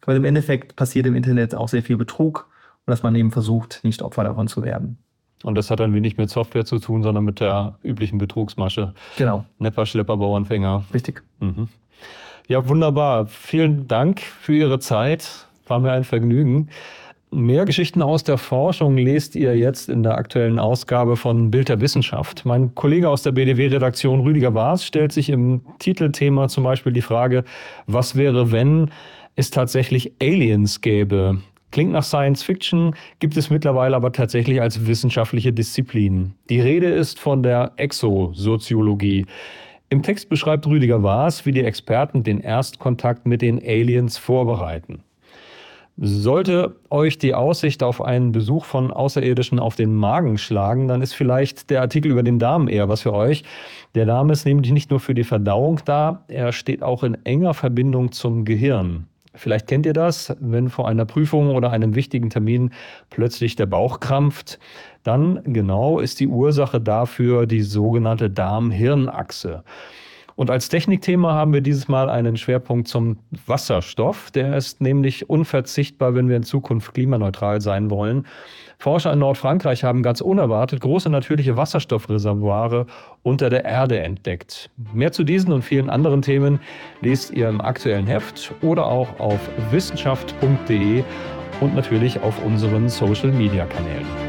[0.05, 2.49] weil im Endeffekt passiert im Internet auch sehr viel Betrug
[2.87, 4.99] und dass man eben versucht, nicht Opfer davon zu werden.
[5.43, 8.95] Und das hat dann wenig mit Software zu tun, sondern mit der üblichen Betrugsmasche.
[9.17, 10.85] Genau, Nepper, Schlepper, Bauernfänger.
[10.93, 11.23] richtig.
[11.41, 11.69] Mhm.
[12.47, 13.27] Ja, wunderbar.
[13.27, 15.47] Vielen Dank für Ihre Zeit.
[15.67, 16.69] War mir ein Vergnügen.
[17.35, 21.81] Mehr Geschichten aus der Forschung lest ihr jetzt in der aktuellen Ausgabe von Bild der
[21.81, 22.47] Wissenschaft.
[22.47, 27.43] Mein Kollege aus der BDW-Redaktion Rüdiger Waas stellt sich im Titelthema zum Beispiel die Frage,
[27.89, 28.89] was wäre, wenn
[29.35, 31.41] es tatsächlich Aliens gäbe?
[31.73, 36.35] Klingt nach Science Fiction, gibt es mittlerweile aber tatsächlich als wissenschaftliche Disziplin.
[36.49, 39.27] Die Rede ist von der Exosoziologie.
[39.89, 45.03] Im Text beschreibt Rüdiger Waas, wie die Experten den Erstkontakt mit den Aliens vorbereiten.
[45.97, 51.15] Sollte euch die Aussicht auf einen Besuch von Außerirdischen auf den Magen schlagen, dann ist
[51.15, 53.45] vielleicht der Artikel über den Darm eher was für euch.
[53.95, 57.55] Der Darm ist nämlich nicht nur für die Verdauung da, er steht auch in enger
[57.55, 59.07] Verbindung zum Gehirn.
[59.37, 62.71] Vielleicht kennt ihr das, wenn vor einer Prüfung oder einem wichtigen Termin
[63.11, 64.59] plötzlich der Bauch krampft,
[65.05, 69.63] dann genau ist die Ursache dafür die sogenannte Darm-Hirn-Achse.
[70.37, 74.31] Und als Technikthema haben wir dieses Mal einen Schwerpunkt zum Wasserstoff.
[74.33, 78.27] Der ist nämlich unverzichtbar, wenn wir in Zukunft klimaneutral sein wollen.
[78.79, 82.87] Forscher in Nordfrankreich haben ganz unerwartet große natürliche Wasserstoffreservoire
[83.23, 84.71] unter der Erde entdeckt.
[84.93, 86.61] Mehr zu diesen und vielen anderen Themen
[87.01, 91.05] lest ihr im aktuellen Heft oder auch auf wissenschaft.de
[91.61, 94.24] und natürlich auf unseren Social-Media-Kanälen.